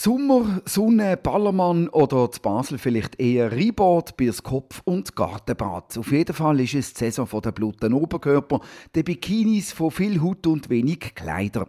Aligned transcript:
Sommer, 0.00 0.62
Sonne, 0.64 1.16
Ballermann 1.16 1.88
oder 1.88 2.30
zu 2.30 2.40
Basel 2.40 2.78
vielleicht 2.78 3.18
eher 3.18 3.50
Rheinbad, 3.50 4.14
Kopf 4.44 4.80
und 4.84 5.16
Gartenbad. 5.16 5.98
Auf 5.98 6.12
jeden 6.12 6.36
Fall 6.36 6.60
ist 6.60 6.74
es 6.74 6.92
die 6.92 7.10
Saison 7.10 7.42
der 7.42 7.50
blutigen 7.50 7.94
Oberkörper, 7.94 8.60
der 8.94 9.02
Bikinis 9.02 9.72
von 9.72 9.90
viel 9.90 10.22
Haut 10.22 10.46
und 10.46 10.70
wenig 10.70 11.16
Kleider. 11.16 11.66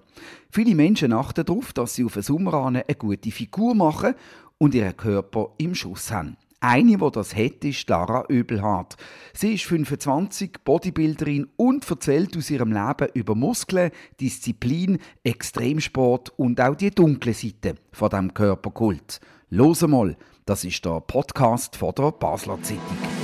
Viele 0.51 0.75
Menschen 0.75 1.11
achten 1.11 1.43
darauf, 1.43 1.73
dass 1.73 1.95
sie 1.95 2.05
auf 2.05 2.13
den 2.13 2.21
Sommer 2.21 2.67
eine 2.67 2.85
gute 2.99 3.31
Figur 3.31 3.73
machen 3.73 4.13
und 4.59 4.75
ihren 4.75 4.95
Körper 4.95 5.49
im 5.57 5.73
Schuss 5.73 6.11
haben. 6.11 6.37
Eine, 6.61 6.97
die 6.97 7.11
das 7.11 7.35
hat, 7.35 7.63
ist 7.63 7.87
Lara 7.87 8.25
Öbelhardt. 8.29 8.97
Sie 9.33 9.53
ist 9.53 9.63
25, 9.63 10.57
Bodybuilderin 10.65 11.47
und 11.55 11.89
erzählt 11.89 12.35
aus 12.35 12.49
ihrem 12.49 12.73
Leben 12.73 13.07
über 13.13 13.33
Muskeln, 13.33 13.91
Disziplin, 14.19 14.99
Extremsport 15.23 16.37
und 16.37 16.59
auch 16.59 16.75
die 16.75 16.91
dunkle 16.91 17.33
Seite 17.33 17.75
von 17.93 18.09
dem 18.09 18.33
Körperkult. 18.33 19.21
Los 19.49 19.81
mal, 19.87 20.17
das 20.45 20.65
ist 20.65 20.83
der 20.83 20.99
Podcast 20.99 21.77
von 21.77 21.93
der 21.95 22.11
Basler 22.11 22.61
Zeitung. 22.61 23.18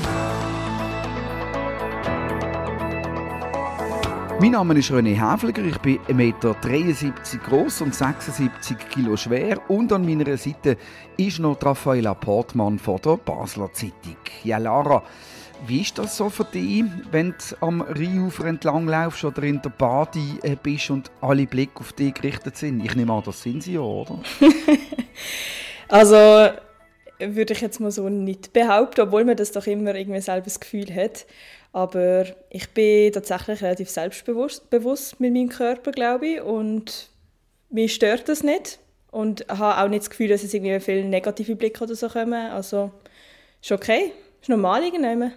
Mein 4.38 4.52
Name 4.52 4.78
ist 4.78 4.92
René 4.92 5.16
Häfliger, 5.16 5.64
ich 5.64 5.78
bin 5.78 5.98
1,73 6.00 6.14
Meter 6.14 6.56
groß 7.48 7.82
und 7.82 7.96
76 7.96 8.78
Kilo 8.90 9.16
schwer 9.16 9.62
und 9.70 9.94
an 9.94 10.06
meiner 10.06 10.36
Seite 10.36 10.78
ist 11.16 11.40
noch 11.40 11.58
Raffaella 11.64 12.14
Portmann 12.14 12.78
von 12.78 13.00
der 13.02 13.16
Basler 13.16 13.72
Zeitung. 13.72 14.18
Ja, 14.44 14.58
Lara, 14.58 15.04
wie 15.66 15.82
ist 15.82 15.98
das 15.98 16.18
so 16.18 16.30
für 16.30 16.44
dich, 16.44 16.84
wenn 17.12 17.32
du 17.32 17.66
am 17.66 17.80
Rheinufer 17.82 18.46
entlang 18.46 18.88
laufst 18.88 19.24
oder 19.24 19.44
in 19.44 19.62
der 19.62 19.70
Badi 19.70 20.38
äh, 20.44 20.58
bist 20.62 20.90
und 20.90 21.10
alle 21.22 21.48
Blicke 21.48 21.80
auf 21.80 21.94
dich 21.94 22.14
gerichtet 22.14 22.58
sind? 22.58 22.84
Ich 22.84 22.94
nehme 22.94 23.14
an, 23.14 23.24
das 23.26 23.42
sind 23.42 23.64
sie 23.64 23.76
ja, 23.76 23.80
oder? 23.80 24.20
also 25.88 26.50
würde 27.20 27.54
ich 27.54 27.62
jetzt 27.62 27.80
mal 27.80 27.92
so 27.92 28.10
nicht 28.10 28.52
behaupten, 28.52 29.02
obwohl 29.02 29.24
man 29.24 29.38
das 29.38 29.54
doch 29.54 29.66
immer 29.66 29.96
irgendwie 29.96 30.20
selber 30.20 30.46
das 30.46 30.60
Gefühl 30.60 30.94
hat. 30.94 31.26
Aber 31.76 32.24
ich 32.52 32.70
bin 32.70 33.12
tatsächlich 33.12 33.62
relativ 33.62 33.90
selbstbewusst 33.90 34.70
bewusst 34.70 35.20
mit 35.20 35.34
meinem 35.34 35.50
Körper, 35.50 35.92
glaube 35.92 36.26
ich. 36.26 36.42
Und 36.42 37.10
mir 37.70 37.90
stört 37.90 38.30
das 38.30 38.44
nicht. 38.44 38.80
Und 39.12 39.46
habe 39.50 39.84
auch 39.84 39.90
nicht 39.90 40.04
das 40.04 40.10
Gefühl, 40.10 40.30
dass 40.30 40.42
es 40.42 40.54
irgendwie 40.54 40.80
viele 40.80 41.04
negative 41.04 41.58
Blicke 41.58 41.84
oder 41.84 41.94
so 41.94 42.08
kommen. 42.08 42.50
Also 42.50 42.92
ist 43.62 43.74
okay. 43.74 44.14
Ist 44.40 44.48
normal 44.48 44.84
irgendwie. 44.86 45.34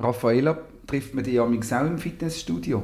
Raffaella, 0.00 0.58
trifft 0.88 1.14
man 1.14 1.22
dich 1.22 1.34
ja 1.34 1.44
auch 1.44 1.48
im 1.48 1.98
Fitnessstudio? 1.98 2.82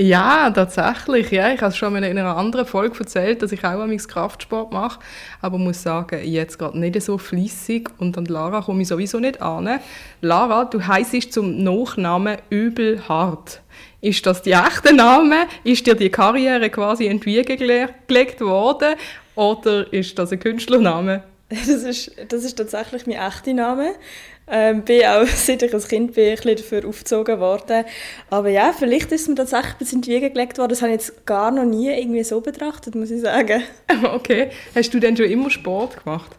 Ja, 0.00 0.50
tatsächlich. 0.50 1.30
Ja. 1.30 1.52
Ich 1.52 1.60
habe 1.60 1.74
schon 1.74 1.94
in 1.94 2.04
einer 2.04 2.34
anderen 2.34 2.64
Folge 2.64 2.98
erzählt, 3.00 3.42
dass 3.42 3.52
ich 3.52 3.62
auch 3.62 3.80
am 3.80 3.94
Kraftsport 3.94 4.72
mache. 4.72 4.98
Aber 5.42 5.58
muss 5.58 5.82
sagen, 5.82 6.24
jetzt 6.24 6.58
gerade 6.58 6.78
nicht 6.78 7.02
so 7.02 7.18
flüssig 7.18 7.90
und 7.98 8.16
an 8.16 8.24
Lara 8.24 8.62
komme 8.62 8.80
ich 8.80 8.88
sowieso 8.88 9.20
nicht 9.20 9.42
an. 9.42 9.78
Lara, 10.22 10.64
du 10.64 10.86
heisst 10.86 11.34
zum 11.34 11.62
Nachnamen 11.62 12.38
Übelhart. 12.48 13.60
Ist 14.00 14.24
das 14.24 14.40
der 14.40 14.64
echte 14.66 14.94
Name? 14.94 15.46
Ist 15.64 15.86
dir 15.86 15.94
die 15.94 16.08
Karriere 16.08 16.70
quasi 16.70 17.06
entgegengelegt 17.06 18.40
worden? 18.40 18.94
Oder 19.34 19.92
ist 19.92 20.18
das 20.18 20.32
ein 20.32 20.40
Künstlername? 20.40 21.24
Das 21.66 21.68
ist, 21.68 22.12
das 22.28 22.44
ist 22.44 22.56
tatsächlich 22.56 23.06
mein 23.06 23.16
echter 23.16 23.52
Name. 23.52 23.94
Ähm, 24.48 24.82
bin 24.82 25.04
auch, 25.04 25.26
seit 25.34 25.62
ich 25.62 25.74
ein 25.74 25.80
Kind 25.80 26.14
bin, 26.14 26.30
ein 26.30 26.36
bisschen 26.36 26.56
dafür 26.56 26.88
aufgezogen 26.88 27.40
worden. 27.40 27.84
Aber 28.30 28.48
ja, 28.48 28.72
vielleicht 28.76 29.12
ist 29.12 29.22
es 29.22 29.28
mir 29.28 29.34
tatsächlich 29.34 29.72
ein 29.72 29.78
bisschen 29.78 29.98
in 29.98 30.02
die 30.02 30.10
Wiege 30.10 30.30
gelegt 30.30 30.58
worden. 30.58 30.70
Das 30.70 30.82
habe 30.82 30.92
ich 30.92 31.00
jetzt 31.00 31.26
gar 31.26 31.50
noch 31.50 31.64
nie 31.64 31.88
irgendwie 31.90 32.24
so 32.24 32.40
betrachtet, 32.40 32.94
muss 32.94 33.10
ich 33.10 33.20
sagen. 33.20 33.62
Okay. 34.02 34.50
Hast 34.74 34.94
du 34.94 35.00
denn 35.00 35.16
schon 35.16 35.26
immer 35.26 35.50
Sport 35.50 36.04
gemacht? 36.04 36.30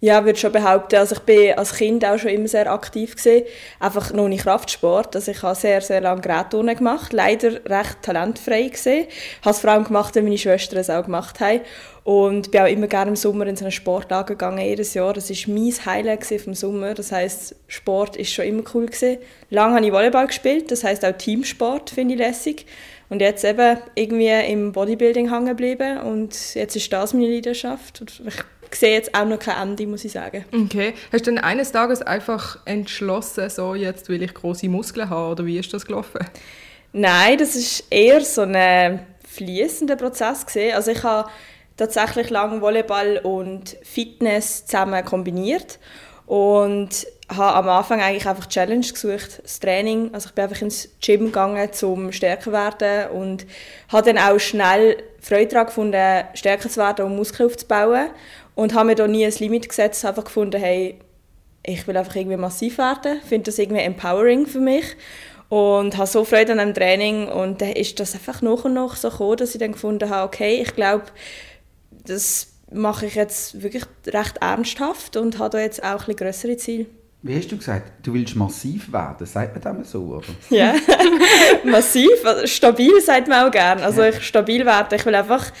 Ja, 0.00 0.24
würde 0.24 0.38
schon 0.38 0.52
behaupten. 0.52 0.96
Also 0.96 1.16
ich 1.16 1.22
bin 1.22 1.54
als 1.54 1.74
Kind 1.74 2.04
auch 2.04 2.18
schon 2.18 2.30
immer 2.30 2.48
sehr 2.48 2.70
aktiv 2.70 3.16
gewesen. 3.16 3.46
Einfach 3.80 4.12
nur 4.12 4.26
in 4.26 4.36
Kraftsport. 4.36 5.16
Also 5.16 5.30
ich 5.32 5.42
habe 5.42 5.54
sehr, 5.54 5.80
sehr 5.80 6.00
lange 6.00 6.20
Gerätturnen 6.20 6.76
gemacht. 6.76 7.12
Leider 7.12 7.64
recht 7.64 8.02
talentfrei 8.02 8.68
gesehen. 8.68 9.06
Habe 9.42 9.50
es 9.50 9.60
vor 9.60 9.70
allem 9.70 9.84
gemacht, 9.84 10.14
weil 10.14 10.22
meine 10.22 10.38
Schwestern 10.38 10.78
es 10.78 10.90
auch 10.90 11.04
gemacht 11.04 11.40
haben. 11.40 11.60
Und 12.06 12.52
bin 12.52 12.60
auch 12.60 12.68
immer 12.68 12.86
gerne 12.86 13.08
im 13.08 13.16
Sommer 13.16 13.48
in 13.48 13.56
so 13.56 13.64
eine 13.64 13.72
Sportlager 13.72 14.34
gegangen, 14.34 14.60
jedes 14.60 14.94
Jahr. 14.94 15.12
Das 15.12 15.28
war 15.28 15.52
mein 15.52 15.72
Highlight 15.86 16.24
vom 16.40 16.54
Sommer. 16.54 16.94
Das 16.94 17.10
heisst, 17.10 17.56
Sport 17.66 18.14
ist 18.14 18.32
schon 18.32 18.44
immer 18.44 18.62
cool 18.74 18.86
gewesen. 18.86 19.18
Lange 19.50 19.74
habe 19.74 19.84
ich 19.84 19.90
Volleyball 19.90 20.28
gespielt. 20.28 20.70
Das 20.70 20.84
heisst 20.84 21.04
auch 21.04 21.10
Teamsport 21.10 21.90
finde 21.90 22.14
ich 22.14 22.20
lässig. 22.20 22.64
Und 23.08 23.20
jetzt 23.20 23.44
eben 23.44 23.78
irgendwie 23.96 24.28
im 24.28 24.70
Bodybuilding 24.70 25.32
hängen 25.32 25.46
geblieben. 25.46 25.98
Und 25.98 26.54
jetzt 26.54 26.76
ist 26.76 26.92
das 26.92 27.12
meine 27.12 27.26
Leidenschaft. 27.26 28.00
Und 28.00 28.22
ich 28.24 28.78
sehe 28.78 28.92
jetzt 28.92 29.12
auch 29.12 29.26
noch 29.26 29.40
kein 29.40 29.70
Ende, 29.70 29.88
muss 29.88 30.04
ich 30.04 30.12
sagen. 30.12 30.44
Okay. 30.54 30.94
Hast 31.12 31.26
du 31.26 31.32
dann 31.32 31.42
eines 31.42 31.72
Tages 31.72 32.02
einfach 32.02 32.60
entschlossen, 32.66 33.50
so 33.50 33.74
jetzt 33.74 34.08
will 34.08 34.22
ich 34.22 34.32
große 34.32 34.68
Muskeln 34.68 35.10
haben, 35.10 35.32
oder 35.32 35.44
wie 35.44 35.58
ist 35.58 35.74
das 35.74 35.84
gelaufen? 35.84 36.20
Nein, 36.92 37.36
das 37.36 37.56
ist 37.56 37.82
eher 37.90 38.20
so 38.20 38.42
ein 38.42 39.04
fließender 39.28 39.96
Prozess 39.96 40.46
gesehen. 40.46 40.72
Also 40.76 40.92
ich 40.92 41.02
habe 41.02 41.28
tatsächlich 41.76 42.30
lange 42.30 42.60
Volleyball 42.60 43.18
und 43.22 43.76
Fitness 43.82 44.66
zusammen 44.66 45.04
kombiniert 45.04 45.78
und 46.26 47.06
habe 47.28 47.56
am 47.56 47.68
Anfang 47.68 48.00
eigentlich 48.00 48.26
einfach 48.26 48.46
Challenge 48.46 48.86
gesucht, 48.86 49.40
das 49.42 49.60
Training. 49.60 50.10
Also 50.12 50.28
ich 50.28 50.34
bin 50.34 50.44
einfach 50.44 50.62
ins 50.62 50.88
Gym 51.00 51.26
gegangen, 51.26 51.68
um 51.82 52.12
stärker 52.12 52.44
zu 52.44 52.52
werden 52.52 53.10
und 53.10 53.46
habe 53.88 54.12
dann 54.12 54.18
auch 54.18 54.38
schnell 54.38 54.96
Freude 55.20 55.48
daran 55.48 55.66
gefunden, 55.66 56.24
stärker 56.34 56.68
zu 56.68 56.80
werden 56.80 57.06
und 57.06 57.16
Muskeln 57.16 57.48
aufzubauen 57.48 58.10
und 58.54 58.74
habe 58.74 58.86
mir 58.86 58.94
da 58.94 59.06
nie 59.06 59.24
ein 59.24 59.34
Limit 59.38 59.68
gesetzt, 59.68 60.04
einfach 60.04 60.24
gefunden, 60.24 60.60
hey, 60.60 60.98
ich 61.64 61.86
will 61.86 61.96
einfach 61.96 62.14
irgendwie 62.14 62.36
massiv 62.36 62.78
werden, 62.78 63.20
finde 63.22 63.46
das 63.46 63.58
irgendwie 63.58 63.82
empowering 63.82 64.46
für 64.46 64.60
mich 64.60 64.96
und 65.48 65.96
habe 65.96 66.06
so 66.06 66.24
Freude 66.24 66.52
an 66.52 66.58
dem 66.58 66.74
Training 66.74 67.28
und 67.28 67.60
dann 67.60 67.72
ist 67.72 67.98
das 68.00 68.14
einfach 68.14 68.42
noch 68.42 68.64
und 68.64 68.74
noch 68.74 68.96
so 68.96 69.10
gekommen, 69.10 69.36
dass 69.36 69.54
ich 69.54 69.60
dann 69.60 69.72
gefunden 69.72 70.10
habe, 70.10 70.26
okay, 70.26 70.60
ich 70.62 70.74
glaube, 70.74 71.04
das 72.06 72.48
mache 72.72 73.06
ich 73.06 73.14
jetzt 73.14 73.62
wirklich 73.62 73.84
recht 74.06 74.38
ernsthaft 74.38 75.16
und 75.16 75.38
habe 75.38 75.50
da 75.50 75.58
jetzt 75.60 75.82
auch 75.82 76.08
ein 76.08 76.16
größere 76.16 76.56
Ziele. 76.56 76.86
Wie 77.22 77.36
hast 77.36 77.50
du 77.50 77.56
gesagt, 77.56 78.06
du 78.06 78.14
willst 78.14 78.36
massiv 78.36 78.92
werden? 78.92 79.26
Sagt 79.26 79.64
man 79.64 79.78
das 79.78 79.90
so, 79.90 80.02
oder? 80.02 80.26
Ja, 80.50 80.74
massiv, 81.64 82.24
also 82.24 82.46
stabil 82.46 83.00
sagt 83.00 83.28
man 83.28 83.46
auch 83.46 83.50
gerne. 83.50 83.82
Also 83.82 84.02
ich 84.02 84.20
stabil 84.22 84.64
werden, 84.64 84.96
ich 84.96 85.04
will 85.04 85.14
einfach 85.14 85.52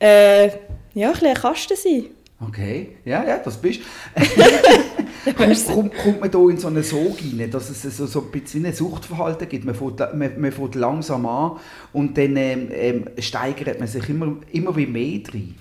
äh, 0.00 0.48
ja, 0.94 1.08
ein 1.08 1.12
bisschen 1.12 1.28
ein 1.28 1.34
Kasten 1.34 1.76
sein. 1.76 2.04
Okay, 2.40 2.96
ja, 3.04 3.24
ja, 3.24 3.38
das 3.38 3.56
bist 3.56 3.80
du. 4.14 5.32
kommt, 5.34 5.66
kommt, 5.66 5.96
kommt 5.96 6.20
man 6.20 6.30
da 6.30 6.38
in 6.50 6.58
so 6.58 6.68
eine 6.68 6.82
Sog 6.82 7.16
rein, 7.20 7.50
dass 7.50 7.70
es 7.70 7.96
so, 7.96 8.06
so 8.06 8.20
ein 8.20 8.30
bisschen 8.30 8.66
ein 8.66 8.74
Suchtverhalten 8.74 9.48
gibt? 9.48 9.64
Man 9.64 9.74
fängt, 9.74 10.00
man, 10.14 10.40
man 10.40 10.52
fängt 10.52 10.74
langsam 10.74 11.26
an 11.26 11.58
und 11.92 12.18
dann 12.18 12.36
ähm, 12.36 12.68
ähm, 12.72 13.04
steigert 13.18 13.78
man 13.78 13.88
sich 13.88 14.08
immer, 14.08 14.36
immer 14.50 14.76
wie 14.76 14.86
mehr 14.86 15.20
drin. 15.20 15.54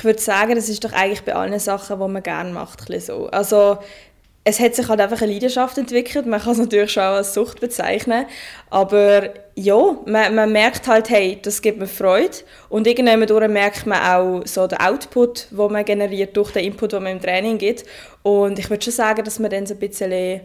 Ich 0.00 0.04
würde 0.04 0.18
sagen, 0.18 0.54
das 0.54 0.70
ist 0.70 0.82
doch 0.82 0.94
eigentlich 0.94 1.24
bei 1.24 1.34
allen 1.34 1.58
Sachen, 1.58 2.00
die 2.00 2.08
man 2.08 2.22
gerne 2.22 2.50
macht, 2.52 2.80
so. 3.02 3.26
Also 3.26 3.76
es 4.44 4.58
hat 4.58 4.74
sich 4.74 4.88
halt 4.88 4.98
einfach 4.98 5.20
eine 5.20 5.30
Leidenschaft 5.30 5.76
entwickelt. 5.76 6.24
Man 6.24 6.40
kann 6.40 6.52
es 6.52 6.58
natürlich 6.58 6.90
schon 6.90 7.02
als 7.02 7.34
Sucht 7.34 7.60
bezeichnen. 7.60 8.24
Aber 8.70 9.28
ja, 9.56 9.98
man, 10.06 10.34
man 10.34 10.50
merkt 10.52 10.88
halt, 10.88 11.10
hey, 11.10 11.38
das 11.42 11.60
gibt 11.60 11.78
mir 11.78 11.86
Freude. 11.86 12.38
Und 12.70 12.86
irgendwann 12.86 13.52
merkt 13.52 13.84
man 13.84 14.00
auch 14.00 14.46
so 14.46 14.66
den 14.66 14.80
Output, 14.80 15.48
den 15.50 15.70
man 15.70 15.84
generiert 15.84 16.34
durch 16.34 16.52
den 16.52 16.64
Input, 16.64 16.92
den 16.92 17.02
man 17.02 17.12
im 17.12 17.20
Training 17.20 17.58
gibt. 17.58 17.84
Und 18.22 18.58
ich 18.58 18.70
würde 18.70 18.82
schon 18.82 18.94
sagen, 18.94 19.22
dass 19.22 19.38
man 19.38 19.50
dann 19.50 19.66
so 19.66 19.74
ein 19.74 19.80
bisschen 19.80 20.40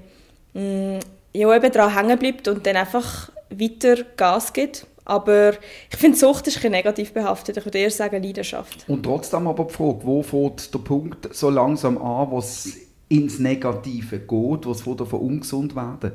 mh, 0.53 0.61
mm, 0.61 0.99
ja, 1.31 1.55
eben 1.55 1.71
daran 1.71 1.95
hängen 1.95 2.19
bleibt 2.19 2.49
und 2.49 2.67
dann 2.67 2.75
einfach 2.75 3.31
weiter 3.49 4.03
Gas 4.17 4.51
gibt. 4.51 4.85
Aber 5.05 5.53
ich 5.91 5.97
finde, 5.97 6.17
Sucht 6.17 6.47
ist 6.47 6.63
ein 6.65 6.71
negativ 6.71 7.13
behaftet. 7.13 7.57
Ich 7.57 7.65
würde 7.65 7.77
eher 7.77 7.91
sagen 7.91 8.21
Leidenschaft. 8.21 8.85
Und 8.87 9.03
trotzdem 9.03 9.47
aber 9.47 9.65
die 9.65 9.73
Frage, 9.73 9.99
wo 10.03 10.23
fängt 10.23 10.73
der 10.73 10.79
Punkt 10.79 11.33
so 11.33 11.49
langsam 11.49 11.97
an, 11.99 12.31
wo 12.31 12.39
es 12.39 12.75
ins 13.07 13.37
Negative 13.39 14.19
geht, 14.19 14.65
was 14.65 14.81
von 14.81 14.97
davon 14.97 15.19
ungesund 15.21 15.75
werden? 15.75 16.13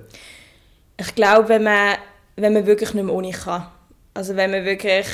Ich 0.96 1.14
glaube, 1.14 1.48
wenn 1.48 1.62
man, 1.62 1.96
wenn 2.36 2.52
man 2.52 2.66
wirklich 2.66 2.92
nicht 2.92 3.04
mehr 3.04 3.14
ohne 3.14 3.30
kann. 3.30 3.68
Also 4.12 4.34
wenn 4.34 4.50
man 4.50 4.64
wirklich 4.64 5.06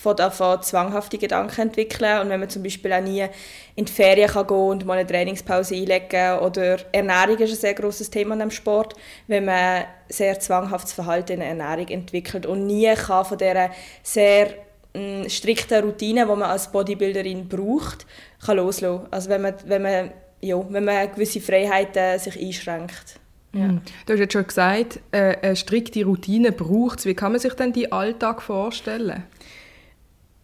von 0.00 0.16
davon 0.16 0.62
zwanghafte 0.62 1.18
Gedanken 1.18 1.60
entwickeln 1.60 2.20
und 2.20 2.30
wenn 2.30 2.40
man 2.40 2.48
zum 2.48 2.62
Beispiel 2.62 2.92
auch 2.92 3.02
nie 3.02 3.26
in 3.74 3.84
die 3.84 3.92
Ferien 3.92 4.30
kann 4.30 4.46
gehen 4.46 4.56
und 4.56 4.86
mal 4.86 4.96
eine 4.96 5.06
Trainingspause 5.06 5.74
einlegen 5.74 6.38
oder 6.38 6.78
Ernährung 6.92 7.36
ist 7.36 7.50
ein 7.50 7.56
sehr 7.56 7.74
großes 7.74 8.08
Thema 8.08 8.32
in 8.32 8.40
dem 8.40 8.50
Sport, 8.50 8.94
wenn 9.26 9.44
man 9.44 9.84
sehr 10.08 10.40
zwanghaftes 10.40 10.94
Verhalten 10.94 11.32
in 11.32 11.40
der 11.40 11.48
Ernährung 11.48 11.88
entwickelt 11.88 12.46
und 12.46 12.66
nie 12.66 12.92
kann 12.94 13.26
von 13.26 13.36
dieser 13.36 13.70
sehr 14.02 14.54
mh, 14.94 15.24
mm, 15.24 15.28
strikten 15.28 15.84
Routine, 15.84 16.22
die 16.22 16.36
man 16.36 16.42
als 16.44 16.72
Bodybuilderin 16.72 17.46
braucht, 17.46 18.06
kann 18.44 18.56
loslassen. 18.56 19.06
Also 19.10 19.28
wenn 19.28 19.42
man, 19.42 19.54
wenn 19.66 19.82
man 19.82 20.10
ja, 20.40 20.56
wenn 20.70 20.84
man 20.84 21.12
gewisse 21.12 21.42
Freiheiten 21.42 22.18
sich 22.18 22.40
einschränkt. 22.40 23.20
Ja. 23.52 23.66
Mhm. 23.66 23.80
Du 24.06 24.12
hast 24.14 24.20
jetzt 24.20 24.32
schon 24.32 24.46
gesagt, 24.46 25.00
äh, 25.10 25.36
eine 25.42 25.56
strikte 25.56 26.04
Routine 26.04 26.52
braucht 26.52 27.00
es. 27.00 27.04
Wie 27.04 27.14
kann 27.14 27.32
man 27.32 27.40
sich 27.40 27.52
denn 27.54 27.72
die 27.72 27.92
Alltag 27.92 28.40
vorstellen? 28.40 29.24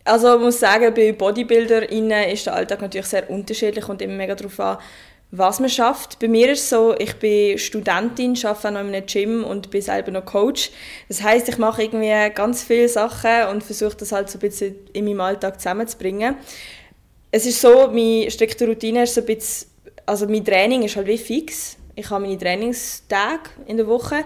Also 0.06 0.36
ich 0.36 0.40
muss 0.40 0.60
sagen, 0.60 0.94
bei 0.94 1.10
BodybuilderInnen 1.10 2.28
ist 2.30 2.46
der 2.46 2.54
Alltag 2.54 2.80
natürlich 2.80 3.08
sehr 3.08 3.28
unterschiedlich 3.28 3.88
und 3.88 4.00
immer 4.00 4.14
mega 4.14 4.36
darauf 4.36 4.60
an, 4.60 4.78
was 5.32 5.58
man 5.58 5.68
schafft. 5.68 6.20
Bei 6.20 6.28
mir 6.28 6.52
ist 6.52 6.60
es 6.60 6.70
so, 6.70 6.94
ich 6.96 7.16
bin 7.16 7.58
Studentin, 7.58 8.38
arbeite 8.44 8.70
noch 8.70 8.82
in 8.82 8.94
einem 8.94 9.06
Gym 9.06 9.42
und 9.42 9.68
bin 9.70 9.82
selber 9.82 10.12
noch 10.12 10.24
Coach. 10.24 10.70
Das 11.08 11.24
heißt, 11.24 11.48
ich 11.48 11.58
mache 11.58 11.82
irgendwie 11.82 12.32
ganz 12.32 12.62
viele 12.62 12.88
Sachen 12.88 13.48
und 13.50 13.64
versuche 13.64 13.96
das 13.96 14.12
halt 14.12 14.30
so 14.30 14.38
ein 14.38 14.42
bisschen 14.42 14.76
in 14.92 15.06
meinem 15.06 15.22
Alltag 15.22 15.60
zusammenzubringen. 15.60 16.36
Es 17.32 17.44
ist 17.44 17.60
so, 17.60 17.88
meine 17.88 18.30
strikte 18.30 18.64
Routine 18.68 19.02
ist 19.02 19.14
so 19.14 19.22
ein 19.22 19.26
bisschen, 19.26 19.68
also 20.06 20.28
mein 20.28 20.44
Training 20.44 20.84
ist 20.84 20.94
halt 20.94 21.08
wie 21.08 21.18
fix. 21.18 21.78
Ich 21.96 22.08
habe 22.10 22.22
meine 22.22 22.38
Trainingstage 22.38 23.50
in 23.66 23.76
der 23.76 23.88
Woche 23.88 24.22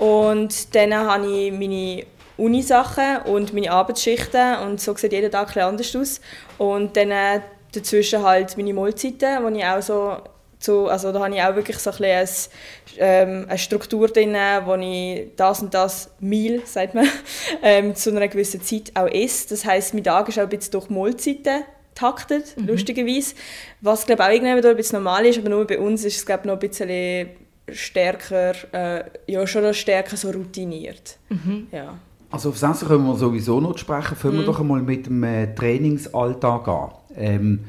und 0.00 0.74
dann 0.74 0.92
habe 0.92 1.24
ich 1.24 1.52
meine 1.52 2.04
Unisachen 2.40 3.22
und 3.26 3.52
meine 3.52 3.70
Arbeitsschichten 3.70 4.58
und 4.64 4.80
so 4.80 4.96
sieht 4.96 5.12
jeder 5.12 5.30
Tag 5.30 5.56
ein 5.56 5.62
anders 5.62 5.94
aus. 5.94 6.20
Und 6.58 6.96
dann 6.96 7.10
äh, 7.10 7.40
dazwischen 7.72 8.22
halt 8.22 8.56
meine 8.56 8.74
Mahlzeiten, 8.74 9.44
wo 9.44 9.48
ich 9.48 9.64
auch 9.64 9.82
so 9.82 10.16
zu, 10.58 10.88
also 10.88 11.10
da 11.10 11.20
habe 11.24 11.34
ich 11.34 11.42
auch 11.42 11.54
wirklich 11.56 11.78
so 11.78 11.90
ein 11.90 11.96
bisschen 11.96 12.52
ähm, 12.98 13.46
eine 13.48 13.58
Struktur 13.58 14.08
drin, 14.08 14.36
wo 14.64 14.74
ich 14.74 15.28
das 15.36 15.62
und 15.62 15.72
das 15.72 16.10
Meal, 16.20 16.60
sagt 16.66 16.94
man, 16.94 17.08
ähm, 17.62 17.94
zu 17.94 18.10
einer 18.10 18.28
gewissen 18.28 18.62
Zeit 18.62 18.92
auch 18.94 19.08
esse. 19.08 19.48
Das 19.48 19.64
heißt, 19.64 19.94
mein 19.94 20.04
Tag 20.04 20.28
ist 20.28 20.38
auch 20.38 20.42
ein 20.42 20.48
bisschen 20.48 20.72
durch 20.72 20.90
Mahlzeiten 20.90 21.64
taktet, 21.94 22.56
mhm. 22.56 22.68
lustigerweise. 22.68 23.34
Was 23.80 24.06
glaube 24.06 24.24
auch 24.24 24.30
irgendwann 24.30 24.64
ein 24.64 24.76
bisschen 24.76 25.02
normal 25.02 25.26
ist, 25.26 25.38
aber 25.38 25.48
nur 25.48 25.66
bei 25.66 25.78
uns 25.78 26.04
ist 26.04 26.16
es 26.16 26.26
glaube 26.26 26.46
noch 26.46 26.54
ein 26.54 26.60
bisschen 26.60 27.30
stärker, 27.72 28.52
äh, 28.72 29.04
ja 29.26 29.46
schon 29.46 29.72
stärker 29.74 30.16
so 30.16 30.30
routiniert. 30.30 31.16
Mhm. 31.28 31.68
Ja. 31.72 31.98
Also 32.30 32.50
auf 32.50 32.60
das 32.60 32.86
können 32.86 33.06
wir 33.06 33.16
sowieso 33.16 33.60
noch 33.60 33.76
sprechen. 33.76 34.16
Fangen 34.16 34.34
wir 34.34 34.42
mhm. 34.42 34.46
doch 34.46 34.60
einmal 34.60 34.82
mit 34.82 35.06
dem 35.06 35.22
äh, 35.24 35.54
Trainingsalltag 35.54 36.68
an. 36.68 36.90
Ähm, 37.16 37.60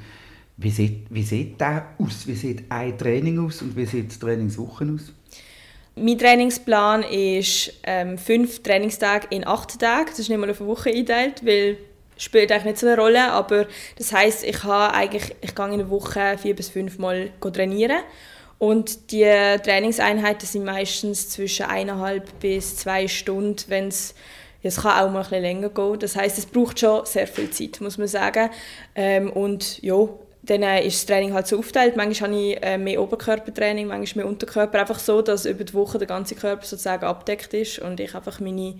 wie 0.58 0.70
sieht, 0.70 1.08
wie 1.10 1.24
sieht 1.24 1.60
der 1.60 1.88
aus? 1.98 2.28
Wie 2.28 2.36
sieht 2.36 2.66
ein 2.70 2.98
Training 2.98 3.44
aus 3.46 3.62
und 3.64 3.76
wie 3.76 3.86
sieht 3.86 4.14
die 4.14 4.20
Trainingswoche 4.20 4.86
aus? 4.94 5.12
Mein 5.96 6.18
Trainingsplan 6.18 7.04
ist 7.04 7.74
ähm, 7.84 8.18
fünf 8.18 8.62
Trainingstage 8.62 9.28
in 9.32 9.46
acht 9.46 9.80
Tagen. 9.80 10.06
Das 10.10 10.20
ist 10.20 10.30
nicht 10.30 10.38
mal 10.38 10.50
auf 10.50 10.62
eine 10.62 10.70
Woche 10.70 10.90
eingeteilt, 10.90 11.46
weil 11.46 11.78
spielt 12.22 12.52
eigentlich 12.52 12.66
nicht 12.66 12.78
so 12.78 12.88
eine 12.88 12.98
Rolle, 12.98 13.32
aber 13.32 13.66
das 13.98 14.14
heißt, 14.14 14.44
ich 14.44 14.64
habe 14.64 14.94
eigentlich, 14.94 15.36
ich 15.42 15.56
gehe 15.56 15.70
in 15.70 15.80
der 15.80 15.90
Woche 15.90 16.38
vier 16.38 16.56
bis 16.56 16.70
fünf 16.70 17.00
Mal 17.00 17.32
trainieren 17.42 18.04
und 18.60 19.12
die 19.12 19.24
Trainingseinheiten 19.24 20.48
sind 20.48 20.64
meistens 20.64 21.30
zwischen 21.30 21.66
eineinhalb 21.66 22.40
bis 22.40 22.76
zwei 22.76 23.08
Stunden, 23.08 23.64
wenn 23.70 23.88
es 23.88 24.14
es 24.64 24.78
kann 24.78 25.06
auch 25.06 25.12
mal 25.12 25.26
ein 25.30 25.42
länger 25.42 25.70
gehen. 25.70 26.00
Das 26.00 26.16
heißt, 26.16 26.38
es 26.38 26.46
braucht 26.46 26.80
schon 26.80 27.06
sehr 27.06 27.28
viel 27.28 27.50
Zeit, 27.50 27.82
muss 27.82 27.98
man 27.98 28.08
sagen. 28.08 28.50
Ähm, 28.96 29.32
und 29.32 29.82
ja, 29.82 30.08
dann 30.44 30.64
äh, 30.64 30.86
ist 30.86 30.98
das 30.98 31.06
Training 31.06 31.34
halt 31.34 31.48
so 31.48 31.60
aufgeteilt. 31.60 31.96
Manchmal 31.96 32.32
habe 32.32 32.42
ich 32.42 32.64
äh, 32.64 32.78
mehr 32.78 33.02
Oberkörpertraining, 33.02 33.88
manchmal 33.88 34.26
mehr 34.26 34.32
Unterkörper. 34.32 34.80
Einfach 34.80 35.00
so, 35.00 35.22
dass 35.22 35.46
über 35.46 35.64
die 35.64 35.74
Woche 35.74 35.98
der 35.98 36.08
ganze 36.08 36.36
Körper 36.36 36.66
sozusagen 36.66 37.06
abdeckt 37.06 37.54
ist 37.54 37.80
und 37.80 38.00
ich 38.00 38.16
einfach 38.16 38.40
meine 38.40 38.76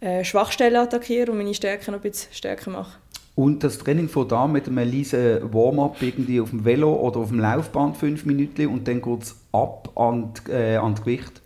äh, 0.00 0.24
Schwachstellen 0.24 0.76
attackiere 0.76 1.30
und 1.30 1.38
meine 1.38 1.54
Stärken 1.54 1.92
noch 1.92 1.98
ein 1.98 2.02
bisschen 2.02 2.32
stärker 2.32 2.70
mache. 2.70 2.98
Und 3.34 3.64
das 3.64 3.78
Training 3.78 4.08
von 4.08 4.28
da 4.28 4.46
mit 4.46 4.66
einem 4.66 4.78
leisen 4.78 5.52
Warm-up 5.54 6.02
irgendwie 6.02 6.40
auf 6.40 6.50
dem 6.50 6.64
Velo 6.64 6.92
oder 6.94 7.20
auf 7.20 7.28
dem 7.28 7.40
Laufband 7.40 7.96
fünf 7.96 8.26
Minuten 8.26 8.66
und 8.66 8.86
dann 8.86 9.00
geht 9.00 9.22
es 9.22 9.36
ab 9.52 9.90
an, 9.94 10.32
äh, 10.48 10.76
an 10.76 10.94
das 10.94 11.04
Gewicht? 11.04 11.40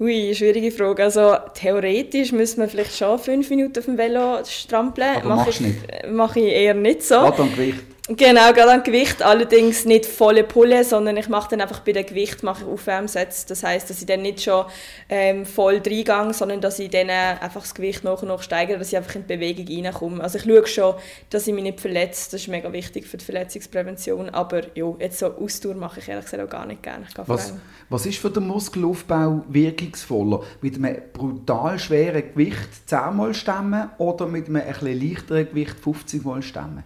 Ui, 0.00 0.32
schwierige 0.34 0.70
Frage. 0.70 1.02
Also 1.02 1.34
theoretisch 1.54 2.30
müsste 2.30 2.60
man 2.60 2.68
vielleicht 2.68 2.96
schon 2.96 3.18
fünf 3.18 3.50
Minuten 3.50 3.78
auf 3.78 3.84
dem 3.84 3.98
Velo 3.98 4.38
strampeln. 4.44 5.16
Aber 5.16 5.36
mache 5.36 5.50
ich, 5.50 5.60
nicht? 5.60 5.78
Mache 6.08 6.40
ich 6.40 6.52
eher 6.52 6.74
nicht 6.74 7.02
so. 7.02 7.16
Gerade 7.16 7.42
am 7.42 7.50
Gewicht? 7.50 7.80
Genau, 8.10 8.54
gerade 8.54 8.72
am 8.72 8.82
Gewicht. 8.82 9.20
Allerdings 9.20 9.84
nicht 9.84 10.06
volle 10.06 10.42
Pulle, 10.42 10.82
sondern 10.82 11.18
ich 11.18 11.28
mache 11.28 11.50
dann 11.50 11.60
einfach 11.60 11.80
bei 11.80 11.92
dem 11.92 12.06
Gewicht 12.06 12.42
mache 12.42 12.64
ich 12.64 12.68
Aufwärmsätze. 12.68 13.46
Das 13.48 13.62
heißt, 13.62 13.90
dass 13.90 14.00
ich 14.00 14.06
dann 14.06 14.22
nicht 14.22 14.40
schon 14.40 14.64
ähm, 15.10 15.44
voll 15.44 15.82
reingehe, 15.84 16.32
sondern 16.32 16.62
dass 16.62 16.78
ich 16.78 16.88
dann 16.88 17.10
einfach 17.10 17.60
das 17.60 17.74
Gewicht 17.74 18.04
noch 18.04 18.22
und 18.22 18.28
noch 18.28 18.40
steigere, 18.40 18.78
dass 18.78 18.88
ich 18.88 18.96
einfach 18.96 19.14
in 19.14 19.26
die 19.26 19.36
Bewegung 19.36 19.84
reinkomme. 19.84 20.22
Also 20.22 20.38
ich 20.38 20.44
schaue 20.44 20.66
schon, 20.66 20.94
dass 21.28 21.46
ich 21.46 21.52
mich 21.52 21.64
nicht 21.64 21.80
verletze. 21.80 22.30
Das 22.30 22.40
ist 22.40 22.48
mega 22.48 22.72
wichtig 22.72 23.06
für 23.06 23.18
die 23.18 23.24
Verletzungsprävention. 23.26 24.30
Aber 24.30 24.62
ja, 24.74 24.94
jetzt 25.00 25.18
so 25.18 25.26
Ausdauer 25.26 25.74
mache 25.74 26.00
ich 26.00 26.08
ehrlich 26.08 26.24
gesagt 26.24 26.42
auch 26.42 26.50
gar 26.50 26.64
nicht 26.64 26.82
gerne. 26.82 27.04
Was, 27.26 27.52
was 27.90 28.06
ist 28.06 28.18
für 28.18 28.30
den 28.30 28.46
Muskelaufbau 28.46 29.44
wirkungsvoller? 29.48 30.44
Mit 30.62 30.76
einem 30.76 30.96
brutal 31.12 31.78
schweren 31.78 32.22
Gewicht 32.32 32.88
10 32.88 33.14
Mal 33.14 33.34
stemmen 33.34 33.90
oder 33.98 34.26
mit 34.26 34.46
einem 34.46 34.56
etwas 34.56 34.80
leichteren 34.80 35.46
Gewicht 35.50 35.78
50 35.78 36.24
Mal 36.24 36.40
stemmen? 36.40 36.84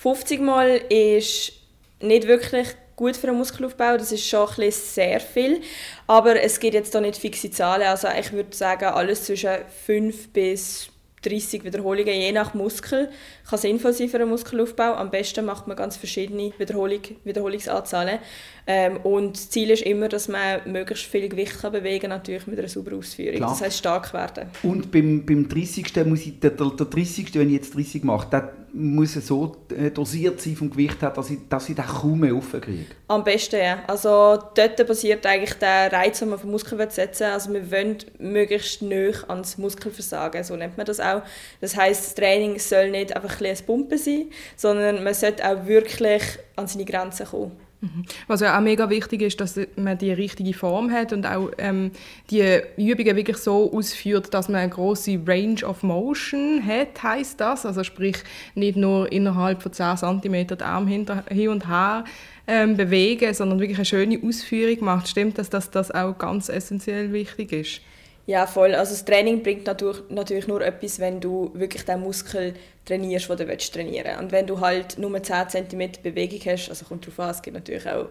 50 0.00 0.40
Mal 0.40 0.80
ist 0.88 1.52
nicht 2.00 2.26
wirklich 2.26 2.68
gut 2.96 3.16
für 3.16 3.28
einen 3.28 3.36
Muskelaufbau, 3.36 3.98
das 3.98 4.12
ist 4.12 4.26
schon 4.26 4.48
ein 4.56 4.70
sehr 4.70 5.20
viel, 5.20 5.60
aber 6.06 6.40
es 6.40 6.58
gibt 6.58 6.72
jetzt 6.72 6.94
da 6.94 7.02
nicht 7.02 7.18
fixe 7.18 7.50
Zahlen, 7.50 7.86
also 7.86 8.08
ich 8.18 8.32
würde 8.32 8.56
sagen, 8.56 8.86
alles 8.86 9.24
zwischen 9.24 9.50
5 9.84 10.28
bis 10.28 10.88
30 11.22 11.64
Wiederholungen 11.64 12.14
je 12.14 12.32
nach 12.32 12.54
Muskel 12.54 13.10
kann 13.48 13.58
sinnvoll 13.58 13.92
sein 13.92 14.08
für 14.08 14.18
einen 14.18 14.30
Muskelaufbau. 14.30 14.94
Am 14.94 15.10
besten 15.10 15.44
macht 15.44 15.66
man 15.66 15.76
ganz 15.76 15.96
verschiedene 15.96 16.52
Wiederholung, 16.56 17.00
Wiederholungsanzahlen. 17.24 18.18
Ähm, 18.66 18.98
und 19.02 19.36
das 19.36 19.50
Ziel 19.50 19.70
ist 19.70 19.82
immer, 19.82 20.08
dass 20.08 20.28
man 20.28 20.60
möglichst 20.64 21.04
viel 21.06 21.28
Gewicht 21.28 21.60
kann 21.60 21.72
bewegen 21.72 22.02
kann, 22.02 22.10
natürlich 22.10 22.46
mit 22.46 22.58
einer 22.58 22.68
sauberen 22.68 23.00
Ausführung. 23.00 23.36
Klar. 23.36 23.50
Das 23.50 23.60
heißt 23.60 23.78
stark 23.78 24.14
werden. 24.14 24.48
Und 24.62 24.90
beim, 24.90 25.26
beim 25.26 25.48
30. 25.48 26.06
muss 26.06 26.20
ich, 26.20 26.40
der, 26.40 26.52
der 26.52 26.68
30. 26.68 27.34
wenn 27.34 27.48
ich 27.48 27.54
jetzt 27.54 27.74
30 27.74 28.02
mache, 28.02 28.30
der 28.30 28.52
muss 28.72 29.14
so 29.14 29.56
äh, 29.76 29.90
dosiert 29.90 30.40
sein 30.40 30.56
vom 30.56 30.70
Gewicht 30.70 31.00
her, 31.02 31.10
dass 31.10 31.30
ich, 31.30 31.38
dass 31.48 31.68
ich 31.68 31.74
den 31.74 31.84
kaum 31.84 32.20
mehr 32.20 32.34
aufkriege. 32.34 32.86
Am 33.08 33.24
besten, 33.24 33.60
ja. 33.60 33.82
Also 33.86 34.38
dort 34.54 34.86
basiert 34.86 35.24
eigentlich 35.26 35.54
der 35.54 35.92
Reiz, 35.92 36.18
den 36.18 36.28
man 36.28 36.36
auf 36.36 36.42
den 36.42 36.50
Muskel 36.50 36.78
setzen 36.90 37.26
will. 37.26 37.32
Also 37.32 37.52
wir 37.52 37.70
wollen 37.70 37.98
möglichst 38.18 38.82
nah 38.82 39.10
ans 39.28 39.58
Muskelversagen, 39.58 40.44
so 40.44 40.56
nennt 40.56 40.76
man 40.76 40.86
das 40.86 41.00
auch. 41.00 41.22
Das 41.60 41.76
heißt, 41.76 42.06
das 42.06 42.14
Training 42.14 42.58
soll 42.58 42.90
nicht 42.90 43.14
einfach 43.14 43.40
ein 43.40 43.56
Pumpen 43.66 43.98
sein, 43.98 44.26
sondern 44.56 45.02
man 45.02 45.14
sollte 45.14 45.46
auch 45.48 45.66
wirklich 45.66 46.22
an 46.56 46.66
seine 46.66 46.84
Grenzen 46.84 47.26
kommen. 47.26 47.69
Mhm. 47.82 48.04
Was 48.26 48.40
ja 48.40 48.56
auch 48.56 48.60
mega 48.60 48.90
wichtig 48.90 49.22
ist, 49.22 49.40
dass 49.40 49.58
man 49.76 49.96
die 49.96 50.12
richtige 50.12 50.52
Form 50.52 50.90
hat 50.90 51.14
und 51.14 51.24
auch 51.26 51.50
ähm, 51.56 51.92
die 52.30 52.60
Übungen 52.76 53.16
wirklich 53.16 53.38
so 53.38 53.72
ausführt, 53.72 54.34
dass 54.34 54.48
man 54.48 54.60
eine 54.60 54.70
große 54.70 55.18
Range 55.26 55.64
of 55.64 55.82
Motion 55.82 56.62
hat, 56.64 57.02
heißt 57.02 57.40
das. 57.40 57.64
Also 57.64 57.82
sprich 57.82 58.18
nicht 58.54 58.76
nur 58.76 59.10
innerhalb 59.10 59.62
von 59.62 59.72
10 59.72 59.96
cm 59.96 60.46
den 60.48 60.62
Arm 60.62 60.86
hinter, 60.86 61.24
hin 61.30 61.48
und 61.48 61.68
her 61.68 62.04
ähm, 62.46 62.76
bewegen, 62.76 63.32
sondern 63.32 63.60
wirklich 63.60 63.78
eine 63.78 63.86
schöne 63.86 64.20
Ausführung 64.22 64.84
macht. 64.84 65.08
Stimmt 65.08 65.38
das, 65.38 65.48
dass 65.48 65.70
das 65.70 65.90
auch 65.90 66.18
ganz 66.18 66.50
essentiell 66.50 67.14
wichtig 67.14 67.52
ist? 67.52 67.80
Ja, 68.26 68.46
voll. 68.46 68.74
Also 68.74 68.92
das 68.92 69.04
Training 69.04 69.42
bringt 69.42 69.66
natürlich, 69.66 70.02
natürlich 70.08 70.46
nur 70.46 70.60
etwas, 70.60 71.00
wenn 71.00 71.20
du 71.20 71.50
wirklich 71.54 71.84
den 71.84 72.00
Muskel 72.00 72.54
trainierst, 72.84 73.28
den 73.28 73.36
du 73.38 73.48
willst 73.48 73.74
trainieren 73.74 74.18
Und 74.18 74.32
wenn 74.32 74.46
du 74.46 74.60
halt 74.60 74.98
nur 74.98 75.22
10 75.22 75.48
cm 75.48 75.92
Bewegung 76.02 76.40
hast, 76.46 76.68
also 76.68 76.84
kommt 76.84 77.06
darauf 77.06 77.20
an, 77.20 77.30
es 77.30 77.42
gibt 77.42 77.56
natürlich 77.56 77.88
auch 77.88 78.06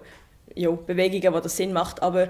ja, 0.55 0.71
Bewegungen, 0.71 1.33
wo 1.33 1.39
das 1.39 1.55
Sinn 1.55 1.73
macht, 1.73 2.01
aber 2.01 2.27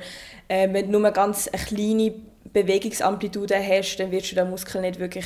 äh, 0.50 0.68
wenn 0.72 0.92
du 0.92 1.00
nur 1.00 1.12
ganz 1.12 1.48
eine 1.48 1.64
kleine 1.64 2.14
Bewegungsamplitude 2.52 3.56
hast, 3.56 3.98
dann 3.98 4.12
wirst 4.12 4.32
du 4.32 4.36
den 4.36 4.50
Muskel 4.50 4.82
nicht 4.82 5.00
wirklich 5.00 5.26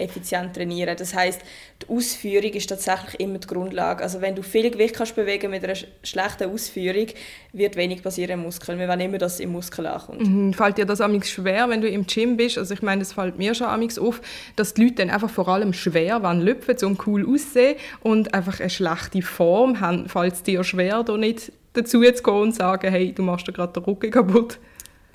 effizient 0.00 0.54
trainieren. 0.54 0.96
Das 0.96 1.14
heißt, 1.14 1.40
die 1.82 1.88
Ausführung 1.88 2.50
ist 2.52 2.68
tatsächlich 2.68 3.20
immer 3.20 3.38
die 3.38 3.46
Grundlage. 3.46 4.02
Also 4.02 4.20
wenn 4.20 4.34
du 4.34 4.42
viel 4.42 4.70
Gewicht 4.70 4.94
kannst 4.94 5.14
bewegen 5.14 5.50
mit 5.50 5.64
einer 5.64 5.76
schlechten 6.02 6.50
Ausführung, 6.50 7.06
wird 7.52 7.76
wenig 7.76 8.02
passieren 8.02 8.32
im 8.32 8.42
Muskel. 8.42 8.78
Wir 8.78 8.88
wollen 8.88 9.00
immer, 9.00 9.18
dass 9.18 9.34
es 9.34 9.40
im 9.40 9.52
Muskel 9.52 9.86
ankommt. 9.86 10.26
Mhm. 10.26 10.52
Fällt 10.52 10.78
dir 10.78 10.86
das 10.86 11.00
amigs 11.00 11.30
schwer, 11.30 11.68
wenn 11.68 11.80
du 11.80 11.88
im 11.88 12.06
Gym 12.06 12.36
bist? 12.36 12.58
Also 12.58 12.74
ich 12.74 12.82
meine, 12.82 13.02
es 13.02 13.12
fällt 13.12 13.38
mir 13.38 13.54
schon 13.54 13.66
amigs 13.66 13.98
auf, 13.98 14.20
dass 14.56 14.74
die 14.74 14.84
Leute 14.84 14.96
dann 14.96 15.10
einfach 15.10 15.30
vor 15.30 15.48
allem 15.48 15.72
schwer 15.72 16.22
wenn 16.22 16.40
lüpfen, 16.40 16.76
um 16.84 16.98
cool 17.06 17.26
aussehen 17.28 17.76
und 18.02 18.34
einfach 18.34 18.60
eine 18.60 18.70
schlechte 18.70 19.22
Form 19.22 19.80
haben. 19.80 20.08
Fällt 20.08 20.34
es 20.34 20.42
dir 20.42 20.64
schwer, 20.64 21.02
da 21.02 21.16
nicht 21.16 21.52
dazu 21.72 22.02
zu 22.02 22.22
gehen 22.22 22.34
und 22.34 22.52
zu 22.52 22.58
sagen, 22.58 22.90
hey, 22.90 23.12
du 23.12 23.22
machst 23.22 23.46
dir 23.46 23.52
gerade 23.52 23.72
den 23.72 23.84
Rücken 23.84 24.10
kaputt? 24.10 24.58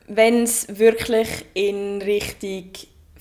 Wenn 0.08 0.44
es 0.44 0.80
wirklich 0.80 1.46
in 1.54 2.02
Richtung 2.02 2.70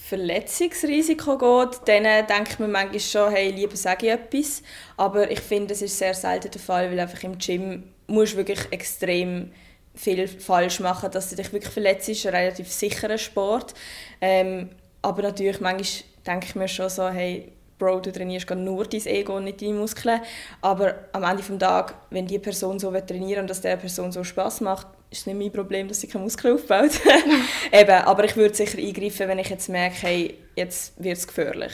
Verletzungsrisiko 0.06 1.38
geht, 1.38 1.80
dann 1.86 2.26
denkt 2.26 2.60
man 2.60 2.70
manchmal 2.70 3.00
schon, 3.00 3.32
hey, 3.32 3.50
lieber 3.50 3.74
sage 3.74 4.06
ich 4.06 4.12
etwas. 4.12 4.62
Aber 4.98 5.30
ich 5.30 5.40
finde, 5.40 5.68
das 5.68 5.80
ist 5.80 5.96
sehr 5.96 6.12
selten 6.12 6.50
der 6.50 6.60
Fall, 6.60 6.90
weil 6.90 7.00
einfach 7.00 7.22
im 7.22 7.38
Gym 7.38 7.84
musst 8.06 8.34
du 8.34 8.36
wirklich 8.36 8.60
extrem 8.70 9.50
viel 9.94 10.28
falsch 10.28 10.80
machen, 10.80 11.10
dass 11.10 11.30
du 11.30 11.36
dich 11.36 11.50
wirklich 11.54 11.72
verletzt. 11.72 12.10
Es 12.10 12.18
ist 12.18 12.26
ein 12.26 12.34
relativ 12.34 12.70
sicherer 12.70 13.16
Sport. 13.16 13.72
Ähm, 14.20 14.68
aber 15.00 15.22
natürlich, 15.22 15.60
manchmal 15.60 16.04
denke 16.26 16.46
ich 16.48 16.54
mir 16.54 16.68
schon 16.68 16.90
so, 16.90 17.08
hey, 17.08 17.52
Bro, 17.78 18.00
du 18.00 18.12
trainierst 18.12 18.50
nur 18.50 18.84
dein 18.86 19.06
Ego 19.06 19.36
und 19.38 19.44
nicht 19.44 19.62
deine 19.62 19.72
Muskeln. 19.72 20.20
Aber 20.60 20.96
am 21.12 21.24
Ende 21.24 21.42
des 21.42 21.58
Tages, 21.58 21.96
wenn 22.10 22.26
die 22.26 22.38
Person 22.38 22.78
so 22.78 22.90
trainieren 22.90 23.42
und 23.42 23.50
dass 23.50 23.62
der 23.62 23.78
Person 23.78 24.12
so 24.12 24.22
Spaß 24.22 24.60
macht, 24.60 24.86
ist 25.14 25.26
nicht 25.26 25.38
mein 25.38 25.52
Problem, 25.52 25.88
dass 25.88 26.00
sie 26.00 26.08
keine 26.08 26.24
Muskeln 26.24 26.54
aufbaut. 26.54 27.00
Eben, 27.72 27.90
aber 28.04 28.24
ich 28.24 28.36
würde 28.36 28.54
sicher 28.54 28.78
eingreifen, 28.78 29.28
wenn 29.28 29.38
ich 29.38 29.48
jetzt 29.48 29.68
merke, 29.68 29.96
hey, 30.00 30.34
jetzt 30.56 31.02
wird 31.02 31.16
es 31.16 31.26
gefährlich. 31.26 31.72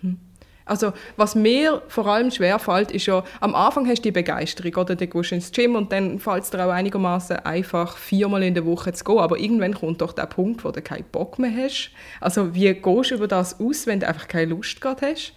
Mhm. 0.00 0.18
Also 0.64 0.92
was 1.16 1.34
mir 1.34 1.82
vor 1.88 2.06
allem 2.06 2.30
schwerfällt, 2.30 2.90
ist 2.92 3.06
ja, 3.06 3.24
am 3.40 3.54
Anfang 3.54 3.86
hast 3.88 3.98
du 3.98 4.02
die 4.04 4.12
Begeisterung, 4.12 4.74
oder? 4.76 4.96
Dann 4.96 5.10
gehst 5.10 5.30
du 5.30 5.34
ins 5.34 5.52
Gym 5.52 5.74
und 5.74 5.92
dann 5.92 6.18
fällt 6.18 6.44
es 6.44 6.50
dir 6.50 6.64
auch 6.64 6.70
einigermaßen 6.70 7.38
einfach, 7.40 7.96
viermal 7.96 8.42
in 8.42 8.54
der 8.54 8.64
Woche 8.64 8.92
zu 8.92 9.04
gehen. 9.04 9.18
Aber 9.18 9.38
irgendwann 9.38 9.74
kommt 9.74 10.00
doch 10.00 10.12
der 10.12 10.26
Punkt, 10.26 10.64
wo 10.64 10.70
du 10.70 10.80
keinen 10.80 11.04
Bock 11.04 11.38
mehr 11.38 11.52
hast. 11.64 11.90
Also 12.20 12.54
wie 12.54 12.72
gehst 12.72 13.10
du 13.10 13.14
über 13.16 13.28
das 13.28 13.60
aus, 13.60 13.86
wenn 13.86 14.00
du 14.00 14.08
einfach 14.08 14.28
keine 14.28 14.46
Lust 14.46 14.80
gerade 14.80 15.08
hast? 15.08 15.34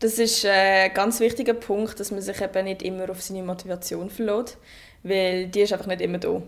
Das 0.00 0.18
ist 0.18 0.44
ein 0.44 0.92
ganz 0.92 1.20
wichtiger 1.20 1.54
Punkt, 1.54 1.98
dass 1.98 2.10
man 2.10 2.20
sich 2.20 2.40
eben 2.40 2.64
nicht 2.64 2.82
immer 2.82 3.08
auf 3.10 3.22
seine 3.22 3.42
Motivation 3.42 4.10
verlässt, 4.10 4.58
weil 5.04 5.46
die 5.46 5.60
ist 5.60 5.72
einfach 5.72 5.86
nicht 5.86 6.00
immer 6.00 6.18
da. 6.18 6.42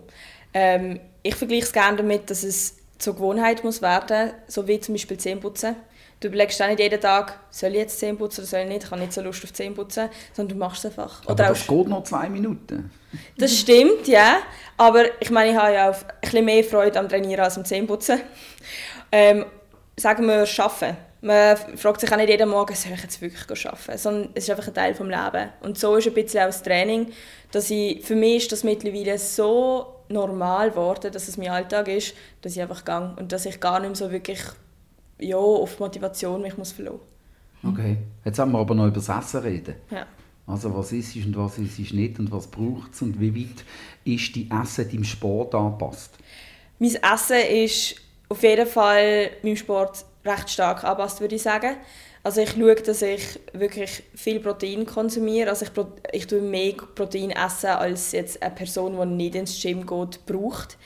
Ähm, 0.53 0.99
ich 1.23 1.35
vergleiche 1.35 1.63
es 1.63 1.73
gerne 1.73 1.97
damit, 1.97 2.29
dass 2.29 2.43
es 2.43 2.77
zur 2.97 3.15
Gewohnheit 3.15 3.63
muss 3.63 3.81
werden, 3.81 4.31
so 4.47 4.67
wie 4.67 4.79
zum 4.79 4.95
Beispiel 4.95 5.17
Zähneputzen. 5.17 5.75
Du 6.19 6.29
überlegst 6.29 6.59
auch 6.61 6.67
nicht 6.67 6.79
jeden 6.79 6.99
Tag, 6.99 7.39
soll 7.51 7.71
ich 7.71 7.77
jetzt 7.77 7.99
Zähne 7.99 8.17
putzen 8.17 8.41
oder 8.41 8.47
soll 8.47 8.61
ich 8.61 8.67
nicht, 8.67 8.83
ich 8.85 8.91
habe 8.91 8.99
nicht 8.99 9.13
so 9.13 9.21
Lust 9.21 9.43
auf 9.43 9.53
Zähne 9.53 9.75
putzen, 9.75 10.09
sondern 10.33 10.57
du 10.57 10.65
machst 10.65 10.83
es 10.83 10.85
einfach. 10.85 11.21
Aber 11.21 11.33
oder 11.33 11.49
das 11.49 11.67
geht 11.67 11.87
noch 11.87 12.03
zwei 12.03 12.27
Minuten. 12.27 12.89
Das 13.37 13.55
stimmt, 13.55 14.07
ja. 14.07 14.37
Aber 14.77 15.21
ich 15.21 15.29
meine, 15.29 15.51
ich 15.51 15.57
habe 15.57 15.73
ja 15.73 15.91
auch 15.91 15.95
ein 15.95 16.21
bisschen 16.21 16.45
mehr 16.45 16.63
Freude 16.63 16.99
am 16.99 17.07
Trainieren 17.07 17.41
als 17.41 17.57
am 17.57 17.65
Zähneputzen. 17.65 18.19
Ähm, 19.11 19.45
sagen 19.95 20.25
wir, 20.25 20.47
arbeiten. 20.57 20.97
Man 21.21 21.57
fragt 21.75 22.01
sich 22.01 22.11
auch 22.11 22.17
nicht 22.17 22.29
jeden 22.29 22.49
Morgen, 22.49 22.75
soll 22.75 22.93
ich 22.93 23.01
jetzt 23.01 23.21
wirklich 23.21 23.67
arbeiten? 23.67 23.97
Sondern 23.97 24.29
es 24.35 24.43
ist 24.43 24.49
einfach 24.51 24.67
ein 24.67 24.73
Teil 24.73 24.93
des 24.93 24.99
Lebens. 24.99 25.51
Und 25.61 25.77
so 25.77 25.95
ist 25.95 26.07
ein 26.07 26.13
bisschen 26.13 26.41
auch 26.41 26.47
das 26.47 26.61
Training, 26.61 27.07
dass 27.51 27.69
ich, 27.69 28.05
für 28.05 28.15
mich 28.15 28.43
ist 28.43 28.51
das 28.51 28.63
mittlerweile 28.63 29.17
so 29.17 29.95
normal 30.09 30.69
geworden, 30.69 31.11
dass 31.11 31.27
es 31.27 31.37
mein 31.37 31.49
Alltag 31.49 31.87
ist, 31.87 32.13
dass 32.41 32.55
ich 32.55 32.61
einfach 32.61 32.85
gehe 32.85 33.15
und 33.17 33.31
dass 33.31 33.45
ich 33.45 33.59
gar 33.59 33.79
nicht 33.79 33.89
mehr 33.89 33.95
so 33.95 34.11
wirklich 34.11 34.39
ja, 35.19 35.37
auf 35.37 35.79
Motivation 35.79 36.41
mich 36.41 36.57
muss 36.57 36.71
verlassen 36.71 36.99
Okay, 37.63 37.97
jetzt 38.23 38.37
haben 38.37 38.51
wir 38.51 38.59
aber 38.59 38.75
noch 38.75 38.85
über 38.85 38.95
das 38.95 39.09
Essen 39.09 39.41
reden. 39.41 39.75
Ja. 39.89 40.05
Also 40.45 40.73
was 40.73 40.91
ist 40.91 41.15
und 41.15 41.35
was 41.35 41.57
ist 41.57 41.93
nicht 41.93 42.19
und 42.19 42.31
was 42.31 42.47
braucht 42.47 42.93
es 42.93 43.01
und 43.01 43.19
wie 43.19 43.35
weit 43.35 43.65
ist 44.05 44.35
die 44.35 44.49
Essen 44.49 44.89
deinem 44.89 45.03
Sport 45.03 45.55
angepasst? 45.55 46.13
Mein 46.79 46.95
Essen 46.95 47.41
ist 47.49 47.95
auf 48.29 48.43
jeden 48.43 48.67
Fall 48.67 49.31
meinem 49.41 49.57
Sport 49.57 50.05
recht 50.27 50.49
stark 50.49 50.83
angepasst, 50.83 51.21
würde 51.21 51.35
ich 51.35 51.41
sagen. 51.41 51.77
Also 52.23 52.41
ich 52.41 52.51
schaue, 52.51 52.75
dass 52.75 53.01
ich 53.01 53.39
wirklich 53.53 54.03
viel 54.13 54.39
Protein 54.39 54.85
konsumiere. 54.85 55.49
Also 55.49 55.65
ich, 55.65 55.71
ich 56.11 56.27
tue 56.27 56.41
mehr 56.41 56.73
Protein 56.73 57.31
essen, 57.31 57.69
als 57.69 58.11
jetzt 58.11 58.43
eine 58.43 58.53
Person, 58.53 58.99
die 58.99 59.15
nicht 59.15 59.35
ins 59.35 59.61
Gym 59.61 59.85
geht, 59.85 60.25
braucht. 60.25 60.77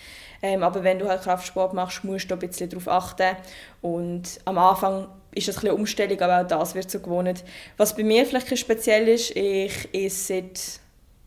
Ähm, 0.43 0.63
aber 0.63 0.83
wenn 0.83 0.99
du 0.99 1.07
halt 1.07 1.21
Kraftsport 1.21 1.73
machst, 1.73 2.03
musst 2.03 2.29
du 2.29 2.35
ein 2.35 2.39
bisschen 2.39 2.69
darauf 2.69 2.87
achten. 2.87 3.37
Und 3.81 4.39
am 4.45 4.57
Anfang 4.57 5.07
ist 5.33 5.47
das 5.47 5.57
ein 5.57 5.61
bisschen 5.61 5.77
Umstellung, 5.77 6.19
aber 6.19 6.41
auch 6.41 6.47
das 6.47 6.75
wird 6.75 6.91
so 6.91 6.99
gewohnt. 6.99 7.43
Was 7.77 7.95
bei 7.95 8.03
mir 8.03 8.25
vielleicht 8.25 8.57
speziell 8.57 9.07
ist, 9.07 9.35
ich 9.35 9.89
esse 9.93 10.33
seit, 10.33 10.79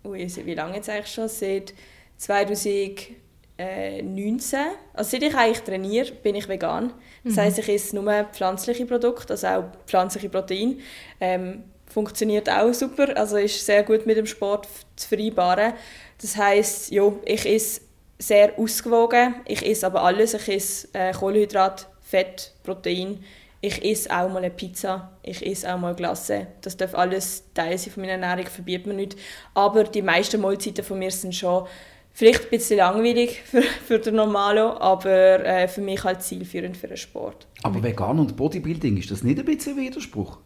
ui, 0.04 0.26
wie 0.44 0.54
lange 0.54 0.76
jetzt 0.76 0.88
eigentlich 0.88 1.12
schon? 1.12 1.28
Seit 1.28 1.74
2019, 2.18 4.58
also 4.92 5.10
seit 5.10 5.22
ich 5.22 5.34
eigentlich 5.34 5.62
trainiere, 5.62 6.12
bin 6.12 6.34
ich 6.34 6.48
vegan. 6.48 6.92
Das 7.24 7.34
mhm. 7.34 7.40
heisst, 7.40 7.58
ich 7.58 7.68
esse 7.68 7.96
nur 7.96 8.24
pflanzliche 8.32 8.86
Produkte, 8.86 9.32
also 9.32 9.46
auch 9.46 9.64
pflanzliche 9.86 10.28
Proteine. 10.28 10.76
Ähm, 11.20 11.64
funktioniert 11.86 12.50
auch 12.50 12.72
super, 12.72 13.16
also 13.16 13.36
ist 13.36 13.64
sehr 13.64 13.82
gut 13.82 14.06
mit 14.06 14.16
dem 14.16 14.26
Sport 14.26 14.68
zu 14.96 15.08
vereinbaren. 15.08 15.74
Das 16.20 16.36
heisst, 16.36 16.90
ja, 16.90 17.12
ich 17.24 17.46
esse 17.46 17.80
sehr 18.18 18.58
ausgewogen. 18.58 19.34
Ich 19.46 19.64
esse 19.64 19.86
aber 19.86 20.02
alles. 20.02 20.34
Ich 20.34 20.48
esse 20.48 20.88
äh, 20.92 21.12
Kohlenhydrat, 21.12 21.88
Fett, 22.02 22.52
Protein. 22.62 23.24
Ich 23.60 23.82
esse 23.84 24.10
auch 24.10 24.28
mal 24.28 24.38
eine 24.38 24.50
Pizza. 24.50 25.10
Ich 25.22 25.44
esse 25.44 25.72
auch 25.72 25.78
mal 25.78 25.94
Glasse. 25.94 26.48
Das 26.60 26.76
darf 26.76 26.94
alles 26.94 27.44
Teil 27.54 27.78
sein 27.78 27.92
von 27.92 28.02
meiner 28.02 28.12
Ernährung, 28.12 28.50
verbietet 28.50 28.86
man 28.86 28.96
nicht. 28.96 29.16
Aber 29.54 29.84
die 29.84 30.02
meisten 30.02 30.40
Mahlzeiten 30.40 30.84
von 30.84 30.98
mir 30.98 31.10
sind 31.10 31.34
schon 31.34 31.66
vielleicht 32.14 32.44
ein 32.44 32.50
bisschen 32.50 32.78
langweilig 32.78 33.42
für, 33.44 33.62
für 33.62 33.98
den 33.98 34.14
Normalo, 34.14 34.78
aber 34.78 35.44
äh, 35.44 35.68
für 35.68 35.82
mich 35.82 36.02
halt 36.02 36.22
zielführend 36.22 36.76
für 36.76 36.88
den 36.88 36.96
Sport. 36.96 37.46
Aber 37.62 37.82
vegan 37.82 38.18
und 38.18 38.36
Bodybuilding, 38.36 38.96
ist 38.96 39.10
das 39.10 39.22
nicht 39.22 39.38
ein 39.38 39.44
bisschen 39.44 39.76
Widerspruch? 39.76 40.38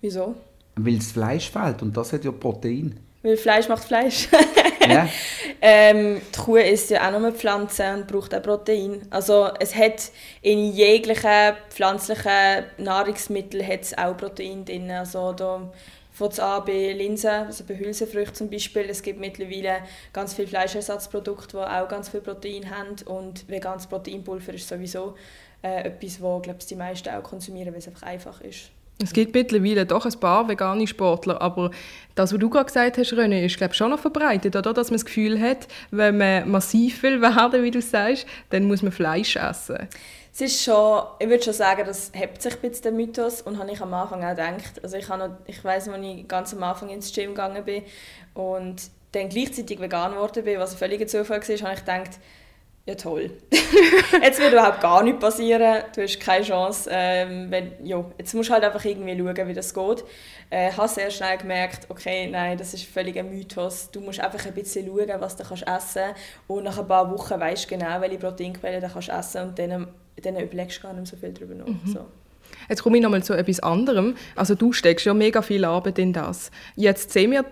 Wieso? 0.00 0.36
Weil 0.76 0.96
das 0.96 1.12
Fleisch 1.12 1.50
fehlt 1.50 1.82
und 1.82 1.96
das 1.96 2.12
hat 2.12 2.24
ja 2.24 2.30
Protein. 2.30 3.00
Weil 3.22 3.38
Fleisch 3.38 3.68
macht 3.68 3.84
Fleisch. 3.84 4.28
ja. 4.88 5.08
ähm, 5.62 6.20
die 6.34 6.38
Kuh 6.38 6.56
isst 6.56 6.90
ja 6.90 7.08
auch 7.08 7.18
nur 7.18 7.32
Pflanzen 7.32 8.00
und 8.00 8.06
braucht 8.06 8.34
auch 8.34 8.42
Protein. 8.42 9.00
Also 9.08 9.48
es 9.60 9.74
hat 9.74 10.10
in 10.42 10.72
jeglichen 10.72 11.54
pflanzlichen 11.70 12.64
Nahrungsmitteln 12.76 13.66
hat 13.66 13.80
es 13.80 13.96
auch 13.96 14.14
Protein 14.14 14.66
drin. 14.66 14.90
Also 14.90 15.32
da 15.32 15.72
von 16.14 16.30
an 16.38 16.64
bei 16.64 16.92
Linsen, 16.92 17.28
also 17.28 17.64
bei 17.64 17.76
Hülsenfrüchten 17.76 18.34
zum 18.36 18.50
Beispiel. 18.50 18.86
Es 18.88 19.02
gibt 19.02 19.18
mittlerweile 19.18 19.80
ganz 20.12 20.32
viele 20.32 20.46
Fleischersatzprodukte, 20.46 21.56
die 21.56 21.62
auch 21.62 21.88
ganz 21.88 22.08
viel 22.08 22.20
Protein 22.20 22.70
haben 22.70 22.96
und 23.06 23.46
veganes 23.48 23.88
Proteinpulver 23.88 24.54
ist 24.54 24.68
sowieso 24.68 25.16
äh, 25.62 25.88
etwas, 25.88 26.22
was 26.22 26.42
glaube 26.42 26.60
die 26.64 26.76
meisten 26.76 27.08
auch 27.08 27.22
konsumieren, 27.22 27.72
weil 27.72 27.80
es 27.80 27.88
einfach 27.88 28.04
einfach 28.04 28.40
ist. 28.40 28.70
Es 29.02 29.12
gibt 29.12 29.34
mittlerweile 29.34 29.86
doch 29.86 30.06
ein 30.06 30.20
paar 30.20 30.48
vegane 30.48 30.86
Sportler, 30.86 31.42
aber 31.42 31.72
das, 32.14 32.32
was 32.32 32.38
du 32.38 32.48
gerade 32.48 32.66
gesagt 32.66 32.96
hast, 32.96 33.12
René, 33.12 33.44
ist 33.44 33.56
glaube 33.56 33.74
schon 33.74 33.90
noch 33.90 33.98
verbreitet, 33.98 34.54
oder? 34.54 34.72
Dass 34.72 34.90
man 34.90 34.98
das 34.98 35.04
Gefühl 35.04 35.40
hat, 35.40 35.66
wenn 35.90 36.16
man 36.16 36.48
massiv 36.48 37.02
will 37.02 37.20
werden, 37.20 37.64
wie 37.64 37.72
du 37.72 37.82
sagst, 37.82 38.24
dann 38.50 38.64
muss 38.64 38.82
man 38.82 38.92
Fleisch 38.92 39.34
essen. 39.34 39.88
Es 40.34 40.40
ist 40.40 40.64
schon, 40.64 41.04
ich 41.20 41.28
würde 41.28 41.44
schon 41.44 41.52
sagen, 41.52 41.84
das 41.86 42.10
hebt 42.12 42.42
sich 42.42 42.54
ein 42.54 42.60
bisschen 42.60 42.82
der 42.82 42.92
Mythos 42.92 43.40
und 43.42 43.56
habe 43.56 43.70
ich 43.70 43.80
am 43.80 43.94
Anfang 43.94 44.24
auch 44.24 44.30
gedacht. 44.30 44.82
Also 44.82 44.96
ich, 44.96 45.08
noch, 45.08 45.30
ich 45.46 45.62
weiss, 45.62 45.88
als 45.88 46.04
ich 46.04 46.26
ganz 46.26 46.52
am 46.52 46.62
Anfang 46.64 46.88
ins 46.88 47.12
Gym 47.12 47.30
gegangen 47.30 47.64
bin 47.64 47.84
und 48.34 48.90
dann 49.12 49.28
gleichzeitig 49.28 49.80
vegan 49.80 50.14
geworden 50.14 50.42
bin, 50.42 50.58
was 50.58 50.72
ein 50.72 50.78
völliger 50.78 51.06
Zufall 51.06 51.40
war, 51.40 51.56
habe 51.60 51.74
ich 51.74 51.80
gedacht, 51.80 52.10
ja 52.84 52.96
toll. 52.96 53.30
jetzt 54.22 54.40
wird 54.40 54.52
überhaupt 54.52 54.80
gar 54.80 55.04
nichts 55.04 55.20
passieren, 55.20 55.84
du 55.94 56.02
hast 56.02 56.18
keine 56.18 56.44
Chance. 56.44 56.90
Ähm, 56.92 57.52
wenn, 57.52 57.86
ja, 57.86 58.04
jetzt 58.18 58.34
musst 58.34 58.48
du 58.48 58.54
halt 58.54 58.64
einfach 58.64 58.84
irgendwie 58.84 59.16
schauen, 59.16 59.48
wie 59.48 59.54
das 59.54 59.72
geht. 59.72 60.04
Äh, 60.50 60.70
ich 60.70 60.76
habe 60.76 60.88
sehr 60.88 61.12
schnell 61.12 61.38
gemerkt, 61.38 61.86
okay, 61.90 62.26
nein, 62.26 62.58
das 62.58 62.74
ist 62.74 62.86
völlig 62.86 63.16
ein 63.16 63.30
Mythos. 63.30 63.88
Du 63.92 64.00
musst 64.00 64.18
einfach 64.18 64.44
ein 64.44 64.52
bisschen 64.52 64.84
schauen, 64.84 65.20
was 65.20 65.36
du 65.36 65.44
kannst 65.44 65.62
essen 65.62 66.02
kannst 66.02 66.20
und 66.48 66.64
nach 66.64 66.76
ein 66.76 66.88
paar 66.88 67.08
Wochen 67.12 67.38
weißt 67.38 67.70
du 67.70 67.78
genau, 67.78 68.00
welche 68.00 68.18
Proteinquellen 68.18 68.80
du 68.80 68.88
kannst 68.88 69.08
essen 69.10 69.42
und 69.42 69.58
dann, 69.60 69.94
dann 70.22 70.38
überlegst 70.38 70.78
du 70.78 70.82
gar 70.82 70.92
nicht 70.92 71.06
so 71.06 71.16
viel 71.16 71.32
darüber 71.32 71.54
nach. 71.54 71.66
Mhm. 71.66 71.80
So. 71.84 72.00
Jetzt 72.68 72.82
komme 72.82 72.96
ich 72.96 73.02
nochmal 73.02 73.22
zu 73.22 73.34
etwas 73.34 73.60
anderem. 73.60 74.14
Also 74.36 74.54
du 74.54 74.72
steckst 74.72 75.06
ja 75.06 75.14
mega 75.14 75.42
viel 75.42 75.64
Arbeit 75.64 75.98
in 75.98 76.12
das. 76.12 76.50
Jetzt 76.76 77.12
sehen 77.12 77.32
wir 77.32 77.44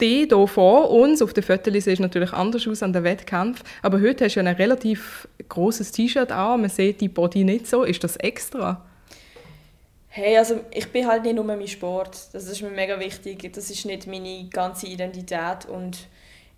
die 0.00 0.26
hier 0.28 0.46
vor 0.46 0.90
uns, 0.90 1.22
auf 1.22 1.32
den 1.32 1.42
Fotos 1.42 1.84
sieht 1.84 1.98
natürlich 2.00 2.32
anders 2.32 2.68
aus 2.68 2.84
an 2.84 2.92
den 2.92 3.02
Wettkämpfen, 3.02 3.66
aber 3.82 4.00
heute 4.00 4.24
hast 4.24 4.36
du 4.36 4.40
ja 4.40 4.46
ein 4.46 4.54
relativ 4.54 5.26
großes 5.48 5.90
T-Shirt 5.90 6.30
an, 6.30 6.60
man 6.60 6.70
sieht 6.70 7.00
die 7.00 7.08
Body 7.08 7.42
nicht 7.42 7.66
so. 7.66 7.82
Ist 7.82 8.04
das 8.04 8.16
extra? 8.16 8.84
Hey, 10.06 10.38
also 10.38 10.60
ich 10.72 10.88
bin 10.88 11.06
halt 11.06 11.24
nicht 11.24 11.34
nur 11.34 11.44
mein 11.44 11.66
Sport. 11.68 12.16
Das 12.32 12.46
ist 12.48 12.62
mir 12.62 12.70
mega 12.70 12.98
wichtig. 12.98 13.52
Das 13.52 13.70
ist 13.70 13.84
nicht 13.84 14.06
meine 14.06 14.48
ganze 14.50 14.86
Identität 14.86 15.66
und 15.70 16.08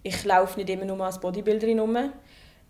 ich 0.02 0.24
laufe 0.24 0.58
nicht 0.58 0.70
immer 0.70 0.84
nur 0.84 1.04
als 1.04 1.20
Bodybuilderin 1.20 1.80
rum. 1.80 1.96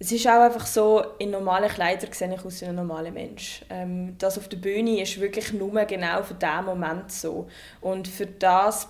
Es 0.02 0.10
ist 0.12 0.26
auch 0.26 0.40
einfach 0.40 0.64
so, 0.64 1.04
in 1.18 1.30
normalen 1.30 1.68
Kleidern 1.68 2.10
sehe 2.12 2.34
ich 2.34 2.42
aus 2.42 2.62
wie 2.62 2.64
ein 2.64 2.74
normaler 2.74 3.10
Mensch. 3.10 3.66
Ähm, 3.68 4.16
das 4.16 4.38
auf 4.38 4.48
der 4.48 4.56
Bühne 4.56 5.02
ist 5.02 5.20
wirklich 5.20 5.52
nur 5.52 5.84
genau 5.84 6.22
für 6.22 6.32
diesen 6.32 6.64
Moment 6.64 7.12
so. 7.12 7.48
Und 7.82 8.08
für 8.08 8.24
das 8.24 8.88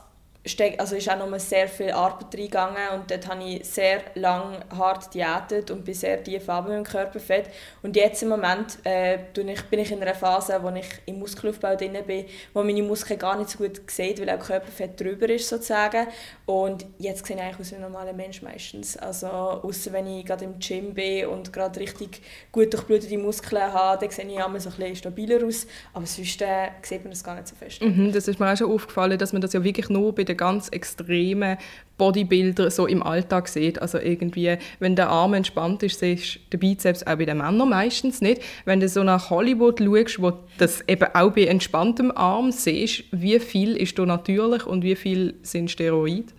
also 0.79 0.97
ist 0.97 1.11
auch 1.11 1.19
noch 1.19 1.39
sehr 1.39 1.69
viel 1.69 1.91
Arbeit 1.91 2.35
reingegangen 2.35 2.89
und 2.95 3.11
dort 3.11 3.29
habe 3.29 3.45
ich 3.45 3.65
sehr 3.69 4.01
lang 4.15 4.65
hart 4.75 5.13
diätet 5.13 5.71
und 5.71 5.85
bin 5.85 5.95
sehr 5.95 6.23
tief 6.25 6.49
ab 6.49 6.67
mit 6.67 6.87
Körperfett. 6.89 7.51
Und 7.83 7.95
jetzt 7.95 8.23
im 8.23 8.31
Moment 8.31 8.79
äh, 8.85 9.19
bin 9.35 9.49
ich 9.51 9.93
in 9.93 10.01
einer 10.01 10.15
Phase, 10.15 10.59
wo 10.63 10.71
ich 10.71 10.87
im 11.05 11.19
Muskelaufbau 11.19 11.77
drin 11.77 11.99
bin, 12.07 12.25
wo 12.55 12.63
meine 12.63 12.83
Muskeln 12.83 13.19
gar 13.19 13.37
nicht 13.37 13.51
so 13.51 13.59
gut 13.59 13.83
sehen, 13.91 14.19
weil 14.19 14.31
auch 14.31 14.39
Körperfett 14.39 14.99
drüber 14.99 15.29
ist 15.29 15.47
sozusagen. 15.47 16.07
Und 16.47 16.87
jetzt 16.99 17.27
sehe 17.27 17.37
ich 17.37 17.43
eigentlich 17.43 17.61
aus 17.61 17.73
wie 17.73 17.75
ein 17.75 17.83
normaler 17.83 18.15
Mensch 18.15 18.41
meistens. 18.41 18.97
Also 18.97 19.27
außer 19.27 19.93
wenn 19.93 20.07
ich 20.07 20.25
gerade 20.25 20.47
im 20.47 20.59
Gym 20.59 20.95
bin 20.95 21.27
und 21.27 21.53
gerade 21.53 21.79
richtig 21.79 22.23
gut 22.51 22.73
durchblutete 22.73 23.19
Muskeln 23.19 23.63
habe, 23.63 24.01
dann 24.01 24.11
sehe 24.11 24.25
ich 24.25 24.37
immer 24.37 24.59
so 24.59 24.71
ein 24.71 24.77
bisschen 24.77 24.97
stabiler 24.97 25.47
aus. 25.47 25.67
Aber 25.93 26.07
sonst 26.07 26.41
äh, 26.41 26.69
sieht 26.81 27.05
man 27.05 27.11
das 27.11 27.23
gar 27.23 27.35
nicht 27.35 27.49
so 27.49 27.57
fest. 27.57 27.83
Mhm, 27.83 28.11
das 28.11 28.27
ist 28.27 28.41
mir 28.41 28.51
auch 28.51 28.57
schon 28.57 28.73
aufgefallen, 28.73 29.19
dass 29.19 29.35
man 29.35 29.43
das 29.43 29.53
ja 29.53 29.63
wirklich 29.63 29.91
nur 29.91 30.15
bei 30.15 30.30
den 30.31 30.37
ganz 30.37 30.69
extremen 30.69 31.59
Bodybuilder 32.01 32.71
so 32.71 32.87
im 32.87 33.03
Alltag 33.03 33.47
sieht. 33.47 33.81
Also 33.83 33.99
irgendwie, 33.99 34.57
wenn 34.79 34.97
der 34.97 35.11
Arm 35.11 35.35
entspannt 35.35 35.83
ist, 35.83 35.99
siehst 35.99 36.37
du 36.37 36.57
den 36.57 36.61
Bizeps 36.61 37.03
auch 37.03 37.17
bei 37.17 37.27
den 37.27 37.37
Männern 37.39 37.69
meistens 37.69 38.23
nicht. 38.23 38.41
Wenn 38.65 38.81
du 38.81 38.89
so 38.89 39.03
nach 39.05 39.29
Hollywood 39.29 39.81
schaust, 39.81 40.23
wo 40.23 40.33
das 40.57 40.81
eben 40.89 41.09
auch 41.15 41.33
bei 41.33 41.45
entspanntem 41.45 42.11
Arm 42.15 42.53
siehst, 42.53 43.05
wie 43.13 43.39
viel 43.39 43.77
ist 43.77 43.99
da 43.99 44.07
natürlich 44.07 44.67
und 44.67 44.83
wie 44.83 44.97
viel 44.97 45.35
sind 45.43 45.71
Steroide? 45.71 46.33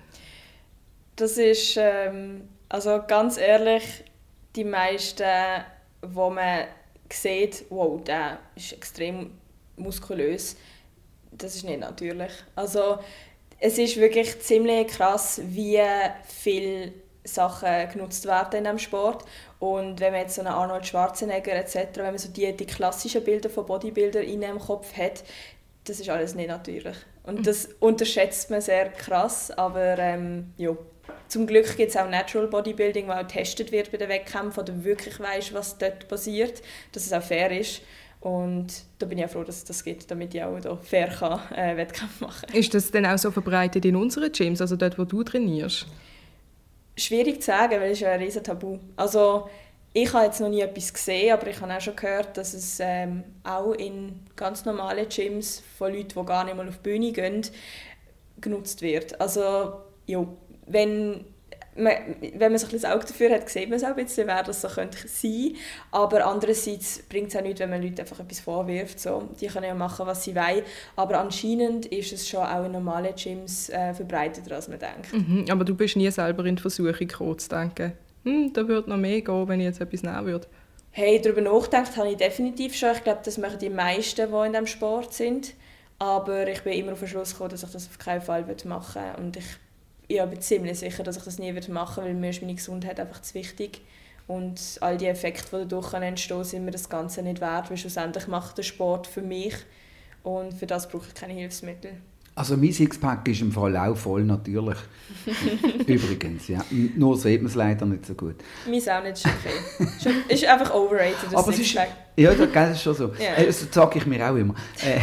Das 1.15 1.37
ist, 1.37 1.77
ähm, 1.77 2.41
also 2.67 2.99
ganz 3.07 3.37
ehrlich, 3.37 3.83
die 4.55 4.63
meisten, 4.63 5.23
wo 6.01 6.31
man 6.31 6.65
sieht, 7.13 7.65
wow, 7.69 8.03
der 8.03 8.39
ist 8.55 8.73
extrem 8.73 9.29
muskulös, 9.75 10.57
das 11.31 11.55
ist 11.55 11.65
nicht 11.65 11.79
natürlich. 11.79 12.31
Also 12.55 12.97
es 13.61 13.77
ist 13.77 13.97
wirklich 13.97 14.39
ziemlich 14.41 14.87
krass, 14.87 15.39
wie 15.43 15.79
viele 16.27 16.93
Sachen 17.23 17.89
genutzt 17.93 18.25
werden 18.25 18.57
in 18.57 18.63
diesem 18.63 18.79
Sport. 18.79 19.23
Und 19.59 19.99
wenn 19.99 20.11
man 20.11 20.21
jetzt 20.21 20.35
so 20.35 20.41
einen 20.41 20.49
Arnold 20.49 20.85
Schwarzenegger 20.87 21.53
etc., 21.53 21.97
wenn 21.97 22.05
man 22.05 22.17
so 22.17 22.29
die, 22.29 22.51
die 22.57 22.65
klassischen 22.65 23.23
Bilder 23.23 23.49
von 23.49 23.67
Bodybuilder 23.67 24.21
in 24.21 24.43
einem 24.43 24.59
Kopf 24.59 24.97
hat, 24.97 25.23
das 25.83 25.99
ist 25.99 26.09
alles 26.09 26.33
nicht 26.33 26.49
natürlich. 26.49 26.97
Und 27.23 27.39
mhm. 27.39 27.43
das 27.43 27.69
unterschätzt 27.79 28.49
man 28.49 28.61
sehr 28.61 28.89
krass, 28.89 29.51
aber 29.51 29.97
ähm, 29.99 30.53
ja. 30.57 30.75
Zum 31.27 31.47
Glück 31.47 31.77
gibt 31.77 31.91
es 31.91 31.97
auch 31.97 32.09
Natural 32.09 32.47
Bodybuilding, 32.47 33.07
wo 33.07 33.11
auch 33.11 33.19
getestet 33.19 33.71
wird 33.71 33.91
bei 33.91 33.97
den 33.97 34.09
Wettkämpfen, 34.09 34.63
oder 34.63 34.83
wirklich 34.83 35.19
weißt, 35.19 35.53
was 35.53 35.77
dort 35.77 36.07
passiert, 36.07 36.61
dass 36.91 37.05
es 37.05 37.13
auch 37.13 37.21
fair 37.21 37.51
ist. 37.57 37.81
Und 38.21 38.67
da 38.99 39.07
bin 39.07 39.17
ich 39.17 39.25
auch 39.25 39.29
froh, 39.31 39.43
dass 39.43 39.57
es 39.57 39.63
das 39.63 39.83
gibt, 39.83 40.09
damit 40.11 40.33
ich 40.35 40.43
auch 40.43 40.59
da 40.59 40.75
fair 40.75 41.07
kann, 41.07 41.39
äh, 41.55 41.75
Wettkämpfe 41.75 42.23
machen 42.23 42.47
kann. 42.47 42.55
Ist 42.55 42.73
das 42.73 42.91
denn 42.91 43.05
auch 43.05 43.17
so 43.17 43.31
verbreitet 43.31 43.83
in 43.83 43.95
unseren 43.95 44.31
Gyms, 44.31 44.61
also 44.61 44.75
dort, 44.75 44.99
wo 44.99 45.05
du 45.05 45.23
trainierst? 45.23 45.87
Schwierig 46.95 47.41
zu 47.41 47.47
sagen, 47.47 47.81
weil 47.81 47.91
es 47.91 47.93
ist 47.93 48.01
ja 48.01 48.11
ein 48.11 48.19
riesen 48.21 48.43
Tabu. 48.43 48.77
Also 48.95 49.49
ich 49.93 50.13
habe 50.13 50.25
jetzt 50.25 50.39
noch 50.39 50.49
nie 50.49 50.61
etwas 50.61 50.93
gesehen, 50.93 51.33
aber 51.33 51.47
ich 51.47 51.59
habe 51.59 51.73
auch 51.73 51.81
schon 51.81 51.95
gehört, 51.95 52.37
dass 52.37 52.53
es 52.53 52.79
ähm, 52.79 53.23
auch 53.43 53.73
in 53.73 54.19
ganz 54.35 54.65
normalen 54.65 55.09
Gyms 55.09 55.63
von 55.77 55.91
Leuten, 55.91 56.19
die 56.19 56.25
gar 56.25 56.43
nicht 56.43 56.55
mal 56.55 56.67
auf 56.67 56.77
die 56.77 56.89
Bühne 56.89 57.11
gehen, 57.11 57.41
genutzt 58.39 58.83
wird. 58.83 59.19
Also 59.19 59.81
ja, 60.05 60.25
wenn 60.67 61.25
man, 61.75 61.93
wenn 62.19 62.51
man 62.51 62.57
sich 62.57 62.73
ein 62.73 62.91
Auge 62.91 63.05
dafür 63.05 63.31
hat, 63.31 63.49
sieht 63.49 63.69
man 63.69 63.77
es 63.77 63.83
auch 63.83 63.89
ein 63.89 63.95
bisschen, 63.95 64.27
wer 64.27 64.43
das 64.43 64.61
so 64.61 64.67
könnte 64.67 65.07
sein 65.07 65.55
Aber 65.91 66.25
andererseits 66.25 67.03
bringt 67.03 67.29
es 67.29 67.35
auch 67.35 67.41
nichts, 67.41 67.59
wenn 67.59 67.69
man 67.69 67.81
Leuten 67.81 67.99
einfach 67.99 68.19
etwas 68.19 68.39
vorwirft. 68.39 68.99
So, 68.99 69.29
die 69.39 69.47
können 69.47 69.65
ja 69.65 69.73
machen, 69.73 70.05
was 70.05 70.23
sie 70.23 70.35
wollen. 70.35 70.63
Aber 70.95 71.19
anscheinend 71.19 71.85
ist 71.87 72.11
es 72.11 72.27
schon 72.27 72.41
auch 72.41 72.65
in 72.65 72.73
normalen 72.73 73.15
Gyms 73.15 73.69
äh, 73.69 73.93
verbreiteter, 73.93 74.55
als 74.55 74.67
man 74.67 74.79
denkt. 74.79 75.13
Mhm, 75.13 75.45
aber 75.49 75.63
du 75.63 75.75
bist 75.75 75.95
nie 75.95 76.11
selber 76.11 76.45
in 76.45 76.55
die 76.55 76.61
Versuchung 76.61 77.07
gekommen, 77.07 77.39
zu 77.39 77.49
denken, 77.49 77.93
hm, 78.23 78.53
da 78.53 78.67
würde 78.67 78.89
noch 78.89 78.97
mehr 78.97 79.21
gehen, 79.21 79.47
wenn 79.47 79.59
ich 79.59 79.65
jetzt 79.65 79.81
etwas 79.81 80.03
nehmen 80.03 80.25
würde. 80.25 80.47
Hey, 80.91 81.21
darüber 81.21 81.41
nachgedacht 81.41 81.95
habe 81.95 82.09
ich 82.09 82.17
definitiv 82.17 82.75
schon. 82.75 82.91
Ich 82.91 83.03
glaube, 83.03 83.21
das 83.23 83.37
machen 83.37 83.59
die 83.59 83.69
meisten, 83.69 84.29
die 84.29 84.45
in 84.45 84.51
diesem 84.51 84.67
Sport 84.67 85.13
sind. 85.13 85.53
Aber 85.99 86.47
ich 86.47 86.63
bin 86.63 86.73
immer 86.73 86.93
auf 86.93 86.99
den 86.99 87.07
Schluss 87.07 87.31
gekommen, 87.31 87.51
dass 87.51 87.63
ich 87.63 87.69
das 87.69 87.87
auf 87.87 87.97
keinen 87.97 88.21
Fall 88.21 88.45
machen 88.65 89.01
will. 89.01 89.23
Und 89.23 89.37
ich 89.37 89.45
ich 90.17 90.29
bin 90.29 90.41
ziemlich 90.41 90.79
sicher, 90.79 91.03
dass 91.03 91.17
ich 91.17 91.23
das 91.23 91.39
nie 91.39 91.51
machen 91.51 91.97
werde, 91.97 92.09
weil 92.09 92.13
mir 92.13 92.29
ist 92.29 92.41
meine 92.41 92.55
Gesundheit 92.55 92.99
einfach 92.99 93.21
zu 93.21 93.33
wichtig. 93.33 93.81
Und 94.27 94.77
all 94.81 94.97
die 94.97 95.07
Effekte, 95.07 95.59
die 95.61 95.67
dadurch 95.67 95.93
entstehen 95.93 96.43
sind 96.43 96.65
mir 96.65 96.71
das 96.71 96.89
Ganze 96.89 97.21
nicht 97.21 97.41
wert, 97.41 97.69
weil 97.69 97.77
schlussendlich 97.77 98.27
macht 98.27 98.57
der 98.57 98.63
Sport 98.63 99.07
für 99.07 99.21
mich 99.21 99.55
und 100.23 100.53
für 100.53 100.67
das 100.67 100.87
brauche 100.87 101.07
ich 101.07 101.13
keine 101.13 101.33
Hilfsmittel. 101.33 101.93
Also 102.41 102.57
mein 102.57 102.71
Sixpack 102.71 103.27
ist 103.27 103.41
im 103.41 103.51
Fall 103.51 103.77
auch 103.77 103.95
voll 103.95 104.23
natürlich. 104.23 104.77
Übrigens, 105.85 106.47
ja. 106.47 106.65
Nur 106.95 107.15
sieht 107.15 107.39
man 107.39 107.51
es 107.51 107.55
leider 107.55 107.85
nicht 107.85 108.03
so 108.03 108.15
gut. 108.15 108.37
Meins 108.67 108.87
auch 108.87 109.03
nicht, 109.03 109.23
ist 109.23 109.27
okay. 109.27 110.15
ist 110.27 110.45
einfach 110.45 110.73
overrated, 110.73 111.17
das 111.25 111.35
Aber 111.35 111.53
Sixpack. 111.53 111.89
Ist, 112.15 112.23
ja, 112.23 112.33
das 112.33 112.71
ist 112.71 112.81
schon 112.81 112.95
so. 112.95 113.11
Ja. 113.19 113.35
Äh, 113.35 113.45
das 113.45 113.67
sage 113.71 113.99
ich 113.99 114.07
mir 114.07 114.27
auch 114.27 114.35
immer. 114.35 114.55
Äh, 114.83 114.99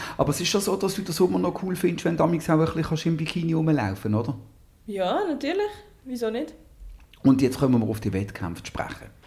aber 0.16 0.30
es 0.30 0.40
ist 0.40 0.48
schon 0.48 0.62
so, 0.62 0.74
dass 0.76 0.94
du 0.94 1.02
das 1.02 1.14
Sommer 1.14 1.38
noch 1.38 1.62
cool 1.62 1.76
findest, 1.76 2.06
wenn 2.06 2.16
du 2.16 2.24
auch 2.24 2.30
ein 2.30 2.38
bisschen 2.38 3.12
im 3.12 3.16
Bikini 3.18 3.52
rumlaufen 3.52 4.14
oder? 4.14 4.34
Ja, 4.86 5.24
natürlich. 5.28 5.68
Wieso 6.06 6.30
nicht? 6.30 6.54
Und 7.22 7.42
jetzt 7.42 7.58
kommen 7.58 7.82
wir 7.82 7.86
auf 7.86 8.00
die 8.00 8.14
Wettkämpfe 8.14 8.62
zu 8.62 8.68
sprechen 8.68 9.21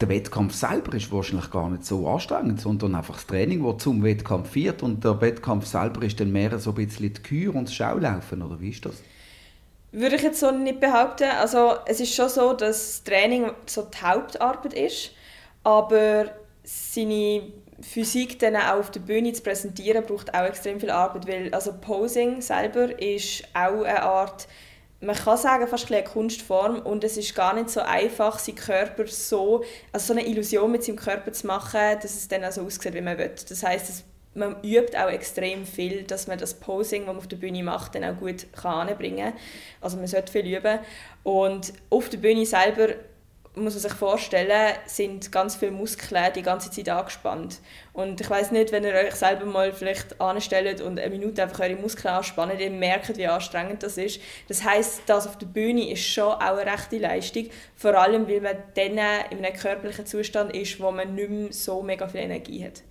der 0.00 0.08
Wettkampf 0.08 0.54
selber 0.54 0.94
ist 0.94 1.12
wahrscheinlich 1.12 1.50
gar 1.50 1.70
nicht 1.70 1.84
so 1.84 2.08
anstrengend, 2.08 2.60
sondern 2.60 2.94
einfach 2.94 3.14
das 3.14 3.26
Training, 3.26 3.64
das 3.64 3.82
zum 3.82 4.02
Wettkampf 4.02 4.50
führt. 4.50 4.82
Und 4.82 5.04
der 5.04 5.20
Wettkampf 5.20 5.66
selber 5.66 6.02
ist 6.02 6.18
dann 6.18 6.32
mehr 6.32 6.58
so 6.58 6.70
ein 6.70 6.76
bisschen 6.76 7.12
die 7.14 7.22
Kür 7.22 7.54
und 7.54 7.68
das 7.68 7.74
Schaulaufen, 7.74 8.42
oder 8.42 8.60
wie 8.60 8.70
ist 8.70 8.84
das? 8.84 9.02
Würde 9.92 10.16
ich 10.16 10.22
jetzt 10.22 10.40
so 10.40 10.50
nicht 10.50 10.80
behaupten. 10.80 11.28
Also 11.40 11.74
es 11.86 12.00
ist 12.00 12.14
schon 12.14 12.28
so, 12.28 12.52
dass 12.52 13.02
das 13.02 13.04
Training 13.04 13.52
so 13.66 13.82
die 13.82 14.04
Hauptarbeit 14.04 14.72
ist, 14.72 15.12
aber 15.62 16.32
seine 16.64 17.42
Physik 17.80 18.38
dann 18.40 18.56
auch 18.56 18.80
auf 18.80 18.90
der 18.90 19.00
Bühne 19.00 19.32
zu 19.32 19.42
präsentieren, 19.42 20.04
braucht 20.04 20.34
auch 20.34 20.44
extrem 20.44 20.80
viel 20.80 20.90
Arbeit, 20.90 21.28
weil 21.28 21.54
also 21.54 21.72
Posing 21.72 22.40
selber 22.40 23.00
ist 23.00 23.44
auch 23.54 23.82
eine 23.82 24.02
Art 24.02 24.48
man 25.04 25.16
kann 25.16 25.36
sagen, 25.36 25.66
fast 25.68 25.90
eine 25.92 26.04
Kunstform 26.04 26.80
und 26.80 27.04
es 27.04 27.16
ist 27.16 27.34
gar 27.34 27.54
nicht 27.54 27.70
so 27.70 27.80
einfach, 27.80 28.38
seinen 28.38 28.56
Körper 28.56 29.06
so, 29.06 29.64
also 29.92 30.12
so 30.12 30.18
eine 30.18 30.26
Illusion 30.26 30.70
mit 30.70 30.84
seinem 30.84 30.96
Körper 30.96 31.32
zu 31.32 31.46
machen, 31.46 31.98
dass 32.00 32.16
es 32.16 32.28
dann 32.28 32.50
so 32.50 32.62
aussieht, 32.62 32.94
wie 32.94 33.00
man 33.00 33.18
will. 33.18 33.30
Das 33.48 33.62
heißt, 33.62 34.04
man 34.34 34.56
übt 34.62 34.96
auch 34.98 35.10
extrem 35.10 35.64
viel, 35.64 36.02
dass 36.02 36.26
man 36.26 36.38
das 36.38 36.54
Posing, 36.54 37.02
das 37.02 37.06
man 37.06 37.16
auf 37.16 37.28
der 37.28 37.36
Bühne 37.36 37.62
macht, 37.62 37.94
dann 37.94 38.04
auch 38.04 38.18
gut 38.18 38.46
kann 38.52 38.88
kann. 38.88 39.32
Also 39.80 39.96
man 39.96 40.06
sollte 40.06 40.32
viel 40.32 40.56
üben. 40.56 40.80
Und 41.22 41.72
auf 41.90 42.08
der 42.08 42.18
Bühne 42.18 42.44
selber 42.44 42.94
muss 43.56 43.74
man 43.74 43.82
sich 43.82 43.92
vorstellen, 43.92 44.74
sind 44.86 45.30
ganz 45.30 45.54
viele 45.54 45.70
Muskeln 45.70 46.32
die 46.34 46.42
ganze 46.42 46.70
Zeit 46.70 46.88
angespannt. 46.88 47.60
Und 47.92 48.20
ich 48.20 48.28
weiß 48.28 48.50
nicht, 48.50 48.72
wenn 48.72 48.82
ihr 48.84 48.94
euch 48.94 49.14
selber 49.14 49.44
mal 49.44 49.72
vielleicht 49.72 50.20
anstellt 50.20 50.80
und 50.80 50.98
eine 50.98 51.10
Minute 51.10 51.42
einfach 51.42 51.60
eure 51.60 51.76
Muskeln 51.76 52.14
anspannt, 52.14 52.60
ihr 52.60 52.70
merkt, 52.70 53.16
wie 53.16 53.26
anstrengend 53.26 53.82
das 53.82 53.96
ist. 53.96 54.20
Das 54.48 54.64
heißt, 54.64 55.02
das 55.06 55.28
auf 55.28 55.38
der 55.38 55.46
Bühne 55.46 55.90
ist 55.90 56.04
schon 56.04 56.32
auch 56.32 56.56
eine 56.56 56.70
rechte 56.70 56.98
Leistung, 56.98 57.48
vor 57.76 57.94
allem, 57.94 58.28
weil 58.28 58.40
man 58.40 58.56
dann 58.74 58.98
in 59.30 59.44
einem 59.44 59.54
körperlichen 59.54 60.06
Zustand 60.06 60.54
ist, 60.56 60.80
wo 60.80 60.90
man 60.90 61.14
nicht 61.14 61.30
mehr 61.30 61.52
so 61.52 61.82
mega 61.82 62.08
viel 62.08 62.20
Energie 62.22 62.64
hat. 62.64 62.82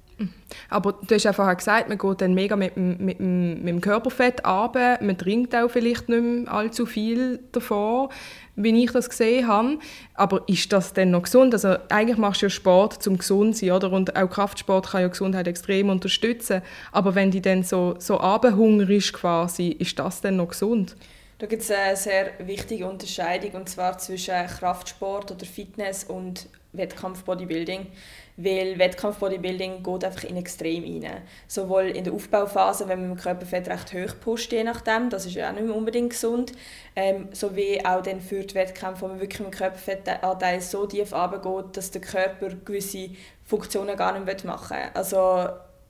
Aber 0.70 0.94
du 0.94 1.16
hast 1.16 1.24
ja 1.24 1.34
vorher 1.34 1.56
gesagt, 1.56 1.90
man 1.90 1.98
geht 1.98 2.22
dann 2.22 2.34
mega 2.34 2.56
mit, 2.56 2.78
mit, 2.78 3.00
mit, 3.00 3.20
mit 3.20 3.68
dem 3.68 3.82
Körperfett 3.82 4.46
runter, 4.46 4.98
man 5.02 5.18
trinkt 5.18 5.56
auch 5.56 5.70
vielleicht 5.70 6.10
nicht 6.10 6.22
mehr 6.22 6.52
allzu 6.52 6.86
viel 6.86 7.40
davon 7.52 8.10
wie 8.56 8.84
ich 8.84 8.92
das 8.92 9.10
gesehen 9.10 9.48
habe. 9.48 9.80
Aber 10.14 10.44
ist 10.48 10.72
das 10.72 10.94
denn 10.94 11.12
noch 11.12 11.24
gesund? 11.24 11.54
Also 11.54 11.76
eigentlich 11.90 12.18
machst 12.18 12.42
du 12.42 12.48
ja 12.48 12.50
Sport 12.50 13.02
zum 13.02 13.18
gesund 13.18 13.58
sein, 13.58 13.72
oder? 13.72 13.92
Und 13.92 14.16
auch 14.16 14.30
Kraftsport 14.30 14.92
kann 14.92 15.02
ja 15.02 15.08
Gesundheit 15.08 15.48
extrem 15.48 15.90
unterstützen. 15.90 16.62
Aber 16.92 17.16
wenn 17.16 17.32
die 17.32 17.42
dann 17.42 17.64
so 17.64 17.96
so 18.00 18.20
ist 18.20 19.14
quasi, 19.14 19.70
ist 19.70 19.98
das 19.98 20.22
denn 20.22 20.38
noch 20.38 20.50
gesund? 20.50 20.96
Da 21.40 21.48
gibt 21.48 21.64
es 21.64 21.72
eine 21.72 21.98
sehr 21.98 22.32
wichtige 22.40 22.88
Unterscheidung 22.88 23.52
und 23.52 23.70
zwar 23.70 23.98
zwischen 23.98 24.36
Kraftsport 24.48 25.32
oder 25.32 25.46
Fitness 25.46 26.04
und 26.04 26.48
Wettkampf-Bodybuilding 26.74 27.88
weil 28.38 28.80
Wettkampf-Bodybuilding 28.80 29.84
geht 29.84 30.04
einfach 30.04 30.24
in 30.24 30.38
Extrem 30.38 30.84
rein. 30.84 31.22
Sowohl 31.48 31.84
in 31.84 32.04
der 32.04 32.14
Aufbauphase, 32.14 32.88
wenn 32.88 33.02
man 33.02 33.12
im 33.12 33.18
Körperfett 33.18 33.68
recht 33.68 33.94
hoch 33.94 34.16
pusht, 34.20 34.52
je 34.52 34.64
nachdem, 34.64 35.10
das 35.10 35.26
ist 35.26 35.36
ja 35.36 35.50
auch 35.50 35.54
nicht 35.54 35.66
mehr 35.66 35.76
unbedingt 35.76 36.12
gesund, 36.12 36.54
ähm, 36.96 37.30
sowie 37.32 37.82
auch 37.86 38.02
dann 38.02 38.22
für 38.22 38.44
die 38.44 38.56
Wettkämpfe, 38.56 39.04
wo 39.04 39.08
man 39.08 39.20
wirklich 39.20 39.42
im 39.42 39.52
Körperfettanteil 39.52 40.62
so 40.62 40.86
tief 40.86 41.14
runtergeht, 41.14 41.78
dass 41.78 41.92
der 41.92 42.02
Körper 42.02 42.50
gewisse 42.66 43.10
Funktionen 43.46 43.96
gar 43.96 44.18
nicht 44.18 44.46
machen 44.46 44.78
will. 44.78 44.90
Also 44.94 45.50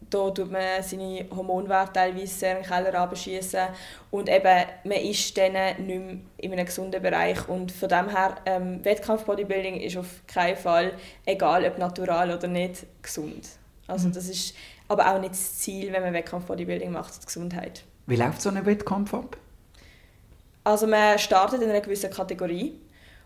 da 0.09 0.29
tut 0.31 0.51
man 0.51 0.81
seine 0.81 1.25
Hormonwerte 1.35 1.93
teilweise 1.93 2.27
sehr 2.27 2.57
in 2.57 2.63
den 2.63 2.69
Keller 2.69 2.93
abschießen 2.95 3.67
und 4.11 4.29
eben, 4.29 4.65
man 4.83 4.97
ist 4.97 5.37
dann 5.37 5.53
nicht 5.53 5.87
mehr 5.87 6.17
in 6.37 6.53
einem 6.53 6.65
gesunden 6.65 7.01
Bereich 7.01 7.47
und 7.47 7.71
von 7.71 7.89
dem 7.89 8.09
her, 8.09 8.35
ähm, 8.45 8.83
Wettkampf-Bodybuilding 8.83 9.79
ist 9.81 9.97
auf 9.97 10.21
keinen 10.27 10.57
Fall, 10.57 10.93
egal 11.25 11.65
ob 11.65 11.77
natural 11.77 12.31
oder 12.31 12.47
nicht, 12.47 12.85
gesund. 13.01 13.49
Also 13.87 14.07
mhm. 14.07 14.13
das 14.13 14.29
ist 14.29 14.55
aber 14.87 15.13
auch 15.13 15.19
nicht 15.19 15.33
das 15.33 15.59
Ziel, 15.59 15.91
wenn 15.91 16.03
man 16.03 16.13
Wettkampf-Bodybuilding 16.13 16.91
macht, 16.91 17.21
die 17.21 17.25
Gesundheit. 17.25 17.83
Wie 18.05 18.15
läuft 18.15 18.41
so 18.41 18.49
ein 18.49 18.65
Wettkampf 18.65 19.13
ab? 19.13 19.37
Also 20.63 20.87
man 20.87 21.19
startet 21.19 21.61
in 21.61 21.69
einer 21.69 21.81
gewissen 21.81 22.09
Kategorie 22.09 22.79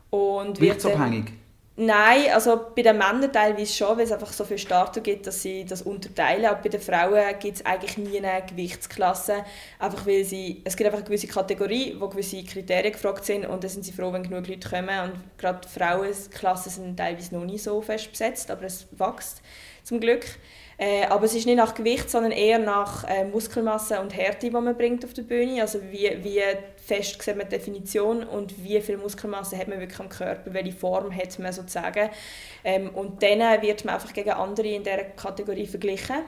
und 0.09 0.59
wird 0.59 0.79
Gewichtsabhängig? 0.79 1.33
Nein, 1.79 2.31
also 2.33 2.59
bei 2.75 2.81
den 2.81 2.97
Männern 2.97 3.31
teilweise 3.31 3.71
schon, 3.71 3.97
weil 3.97 4.05
es 4.05 4.11
einfach 4.11 4.33
so 4.33 4.43
viele 4.43 4.57
Starter 4.57 4.99
gibt, 4.99 5.27
dass 5.27 5.43
sie 5.43 5.63
das 5.63 5.83
unterteilen. 5.83 6.45
Aber 6.47 6.59
bei 6.63 6.69
den 6.69 6.81
Frauen 6.81 7.21
gibt 7.39 7.57
es 7.57 7.65
eigentlich 7.67 7.99
nie 7.99 8.17
eine 8.17 8.43
Gewichtsklasse. 8.47 9.45
Einfach 9.77 10.07
weil 10.07 10.23
sie, 10.23 10.61
es 10.63 10.75
gibt 10.75 10.87
einfach 10.87 10.97
eine 10.97 11.05
gewisse 11.05 11.27
Kategorie, 11.27 11.95
wo 11.99 12.07
gewisse 12.07 12.43
Kriterien 12.43 12.93
gefragt 12.93 13.25
sind 13.25 13.45
und 13.45 13.63
dann 13.63 13.69
sind 13.69 13.85
sie 13.85 13.91
froh, 13.91 14.11
wenn 14.11 14.23
genug 14.23 14.47
Leute 14.47 14.67
kommen. 14.67 14.89
Und 14.89 15.37
gerade 15.37 15.67
Frauenklassen 15.67 16.71
sind 16.71 16.97
teilweise 16.97 17.35
noch 17.35 17.45
nicht 17.45 17.63
so 17.63 17.79
fest 17.83 18.09
besetzt, 18.09 18.49
aber 18.49 18.63
es 18.63 18.87
wächst 18.97 19.43
zum 19.83 19.99
Glück. 19.99 20.25
Äh, 20.79 21.05
aber 21.05 21.25
es 21.25 21.35
ist 21.35 21.45
nicht 21.45 21.57
nach 21.57 21.75
Gewicht, 21.75 22.09
sondern 22.09 22.31
eher 22.31 22.57
nach 22.57 23.03
äh, 23.03 23.23
Muskelmasse 23.25 23.99
und 23.99 24.15
Härte, 24.15 24.47
die 24.47 24.51
man 24.51 24.75
bringt 24.75 25.05
auf 25.05 25.13
der 25.13 25.23
Bühne. 25.23 25.61
Also 25.61 25.79
wie, 25.91 26.17
wie 26.23 26.41
fest 26.87 27.25
man 27.27 27.39
die 27.39 27.57
Definition 27.57 28.23
und 28.23 28.63
wie 28.63 28.79
viel 28.81 28.97
Muskelmasse 28.97 29.57
hat 29.57 29.67
man 29.67 29.79
wirklich 29.79 29.99
am 29.99 30.09
Körper, 30.09 30.53
welche 30.53 30.71
Form 30.71 31.13
hat 31.13 31.37
man 31.39 31.51
sozusagen. 31.51 32.09
Ähm, 32.63 32.89
und 32.89 33.21
dann 33.21 33.61
wird 33.61 33.83
man 33.83 33.95
einfach 33.95 34.13
gegen 34.13 34.31
andere 34.31 34.67
in 34.67 34.83
dieser 34.83 35.03
Kategorie 35.03 35.67
verglichen 35.67 36.23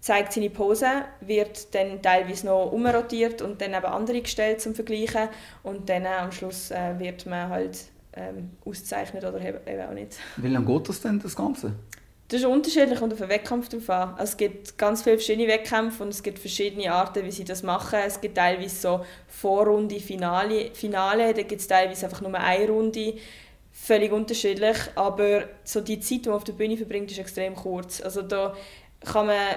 zeigt 0.00 0.32
seine 0.32 0.50
Pose, 0.50 1.04
wird 1.20 1.72
dann 1.76 2.02
teilweise 2.02 2.46
noch 2.46 2.72
umrotiert 2.72 3.40
und 3.40 3.60
dann 3.60 3.72
eben 3.72 3.86
andere 3.86 4.20
gestellt 4.20 4.60
zum 4.60 4.74
Vergleichen 4.74 5.28
und 5.62 5.88
dann 5.88 6.04
am 6.06 6.32
Schluss 6.32 6.72
äh, 6.72 6.98
wird 6.98 7.24
man 7.24 7.48
halt 7.48 7.78
ähm, 8.14 8.50
ausgezeichnet 8.64 9.24
oder 9.24 9.40
eben 9.40 9.88
auch 9.88 9.94
nicht. 9.94 10.18
Wie 10.36 10.48
lange 10.48 10.66
geht 10.66 10.88
das 10.88 11.00
denn, 11.00 11.20
das 11.20 11.36
Ganze? 11.36 11.74
Das 12.32 12.40
ist 12.40 12.46
unterschiedlich 12.46 12.98
und 13.02 13.12
auf 13.12 13.18
den 13.18 13.28
Wettkampf 13.28 13.68
drauf 13.68 13.90
an. 13.90 14.14
Also 14.14 14.22
es 14.22 14.36
gibt 14.38 14.78
ganz 14.78 15.02
viele 15.02 15.18
verschiedene 15.18 15.48
Wettkämpfe 15.48 16.02
und 16.02 16.08
es 16.08 16.22
gibt 16.22 16.38
verschiedene 16.38 16.90
Arten, 16.90 17.26
wie 17.26 17.30
sie 17.30 17.44
das 17.44 17.62
machen. 17.62 17.98
Es 18.06 18.18
gibt 18.22 18.38
teilweise 18.38 18.74
so 18.74 19.04
Vorrunde, 19.28 20.00
Finale, 20.00 20.70
Finale 20.72 21.34
da 21.34 21.42
gibt 21.42 21.60
es 21.60 21.66
teilweise 21.66 22.06
einfach 22.06 22.22
nur 22.22 22.32
eine 22.32 22.66
Runde. 22.66 23.16
Völlig 23.70 24.12
unterschiedlich, 24.12 24.78
aber 24.94 25.44
so 25.62 25.82
die 25.82 26.00
Zeit, 26.00 26.24
die 26.24 26.30
man 26.30 26.38
auf 26.38 26.44
der 26.44 26.54
Bühne 26.54 26.78
verbringt, 26.78 27.10
ist 27.10 27.18
extrem 27.18 27.54
kurz. 27.54 28.00
Also 28.00 28.22
da 28.22 28.54
kann 29.04 29.26
man, 29.26 29.56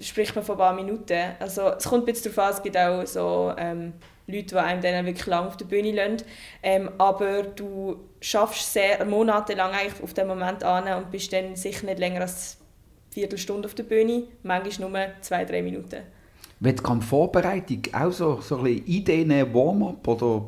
spricht 0.00 0.34
man 0.34 0.44
von 0.44 0.56
ein 0.56 0.58
paar 0.58 0.74
Minuten. 0.74 1.36
Also 1.38 1.74
es 1.78 1.84
kommt 1.84 2.02
ein 2.02 2.12
bisschen 2.12 2.34
darauf 2.34 2.48
an, 2.48 2.56
es 2.56 2.62
gibt 2.64 2.76
auch 2.76 3.06
so 3.06 3.54
ähm, 3.56 3.92
Leute, 4.26 4.46
die 4.46 4.56
einem 4.56 4.82
dann 4.82 5.06
wirklich 5.06 5.26
lange 5.26 5.48
auf 5.48 5.56
der 5.56 5.66
Bühne 5.66 5.92
lassen. 5.92 6.26
Ähm, 6.62 6.90
aber 6.98 7.42
du 7.42 7.96
schaffst 8.20 8.72
sehr 8.72 9.04
monatelang 9.04 9.72
eigentlich 9.72 10.02
auf 10.02 10.14
den 10.14 10.26
Moment 10.26 10.64
an 10.64 10.92
und 10.96 11.10
bist 11.10 11.32
dann 11.32 11.54
sicher 11.54 11.86
nicht 11.86 11.98
länger 11.98 12.22
als 12.22 12.58
eine 12.58 13.14
Viertelstunde 13.14 13.66
auf 13.66 13.74
der 13.74 13.84
Bühne, 13.84 14.24
manchmal 14.42 14.90
nur 14.90 15.00
zwei, 15.20 15.44
drei 15.44 15.62
Minuten. 15.62 16.02
Wettkampfvorbereitung, 16.58 17.82
auch 17.92 18.12
so, 18.12 18.40
so 18.40 18.58
ein 18.58 18.64
bisschen 18.64 18.86
Ideen, 18.86 19.54
Warm-up 19.54 20.06
oder... 20.08 20.46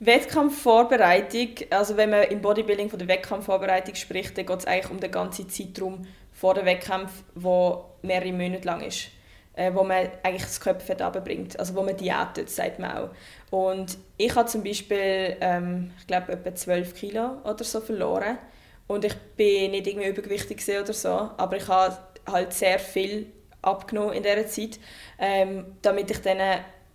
Wettkampfvorbereitung, 0.00 1.48
also 1.68 1.96
wenn 1.96 2.10
man 2.10 2.24
im 2.24 2.40
Bodybuilding 2.40 2.88
von 2.88 2.98
der 2.98 3.06
Wettkampfvorbereitung 3.06 3.94
spricht, 3.94 4.36
dann 4.36 4.46
geht 4.46 4.58
es 4.58 4.66
eigentlich 4.66 4.90
um 4.90 4.98
den 4.98 5.10
ganzen 5.10 5.48
Zeitraum 5.48 6.06
vor 6.32 6.54
dem 6.54 6.64
Wettkampf, 6.64 7.22
der 7.34 7.84
mehrere 8.02 8.32
Monate 8.32 8.66
lang 8.66 8.80
ist 8.80 9.10
äh, 9.54 9.72
wo 9.74 9.82
man 9.82 10.08
eigentlich 10.22 10.42
das 10.42 10.60
Körperfett 10.60 11.02
runterbringt, 11.02 11.58
also 11.58 11.74
wo 11.74 11.82
man 11.82 11.96
diätet, 11.96 12.50
sagt 12.50 12.78
man 12.78 12.96
auch. 12.96 13.10
Und 13.50 13.98
ich 14.16 14.34
habe 14.34 14.48
zum 14.48 14.62
Beispiel, 14.62 15.36
ähm, 15.40 15.90
ich 15.98 16.06
glaube, 16.06 16.32
etwa 16.32 16.54
12 16.54 16.94
Kilo 16.94 17.38
oder 17.44 17.64
so 17.64 17.80
verloren 17.80 18.38
und 18.86 19.04
ich 19.04 19.14
bin 19.36 19.72
nicht 19.72 19.86
irgendwie 19.86 20.08
übergewichtig 20.08 20.62
oder 20.68 20.92
so, 20.92 21.08
aber 21.08 21.56
ich 21.56 21.68
habe 21.68 21.96
halt 22.26 22.52
sehr 22.52 22.78
viel 22.78 23.26
abgenommen 23.62 24.14
in 24.14 24.22
dieser 24.22 24.46
Zeit, 24.46 24.78
ähm, 25.18 25.76
damit 25.82 26.10
ich 26.10 26.20
dann 26.22 26.38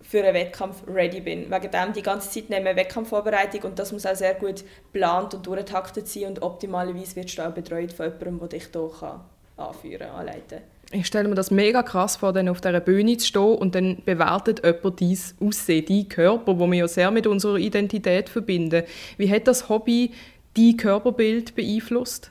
für 0.02 0.22
einen 0.22 0.34
Wettkampf 0.34 0.82
ready 0.86 1.20
bin. 1.20 1.50
Wegen 1.50 1.70
dem 1.70 1.92
die 1.92 2.02
ganze 2.02 2.30
Zeit 2.30 2.48
nehmen 2.48 2.64
wir 2.64 2.76
Wettkampfvorbereitung 2.76 3.62
und 3.62 3.78
das 3.78 3.92
muss 3.92 4.06
auch 4.06 4.14
sehr 4.14 4.34
gut 4.34 4.64
geplant 4.92 5.34
und 5.34 5.46
durchtaktet 5.46 6.06
sein 6.08 6.26
und 6.26 6.42
optimalerweise 6.42 7.16
wirst 7.16 7.38
du 7.38 7.46
auch 7.46 7.52
betreut 7.52 7.92
von 7.92 8.06
jemandem, 8.06 8.48
der 8.48 8.58
dich 8.58 8.68
hier 8.72 9.20
anführen 9.56 9.98
kann, 9.98 10.10
anleiten 10.10 10.58
kann 10.58 10.75
ich 10.92 11.06
stelle 11.06 11.28
mir 11.28 11.34
das 11.34 11.50
mega 11.50 11.82
krass 11.82 12.16
vor, 12.16 12.32
dann 12.32 12.48
auf 12.48 12.60
dieser 12.60 12.80
Bühne 12.80 13.16
zu 13.16 13.26
stehen 13.26 13.56
und 13.56 13.74
dann 13.74 14.02
bewertet 14.04 14.64
jemand 14.64 15.00
dein 15.00 15.18
Aussehen, 15.40 15.84
dein 15.86 16.08
Körper, 16.08 16.58
wo 16.58 16.66
wir 16.66 16.78
ja 16.78 16.88
sehr 16.88 17.10
mit 17.10 17.26
unserer 17.26 17.56
Identität 17.56 18.28
verbinden. 18.28 18.84
Wie 19.16 19.30
hat 19.30 19.48
das 19.48 19.68
Hobby 19.68 20.12
dein 20.56 20.76
Körperbild 20.76 21.54
beeinflusst? 21.54 22.30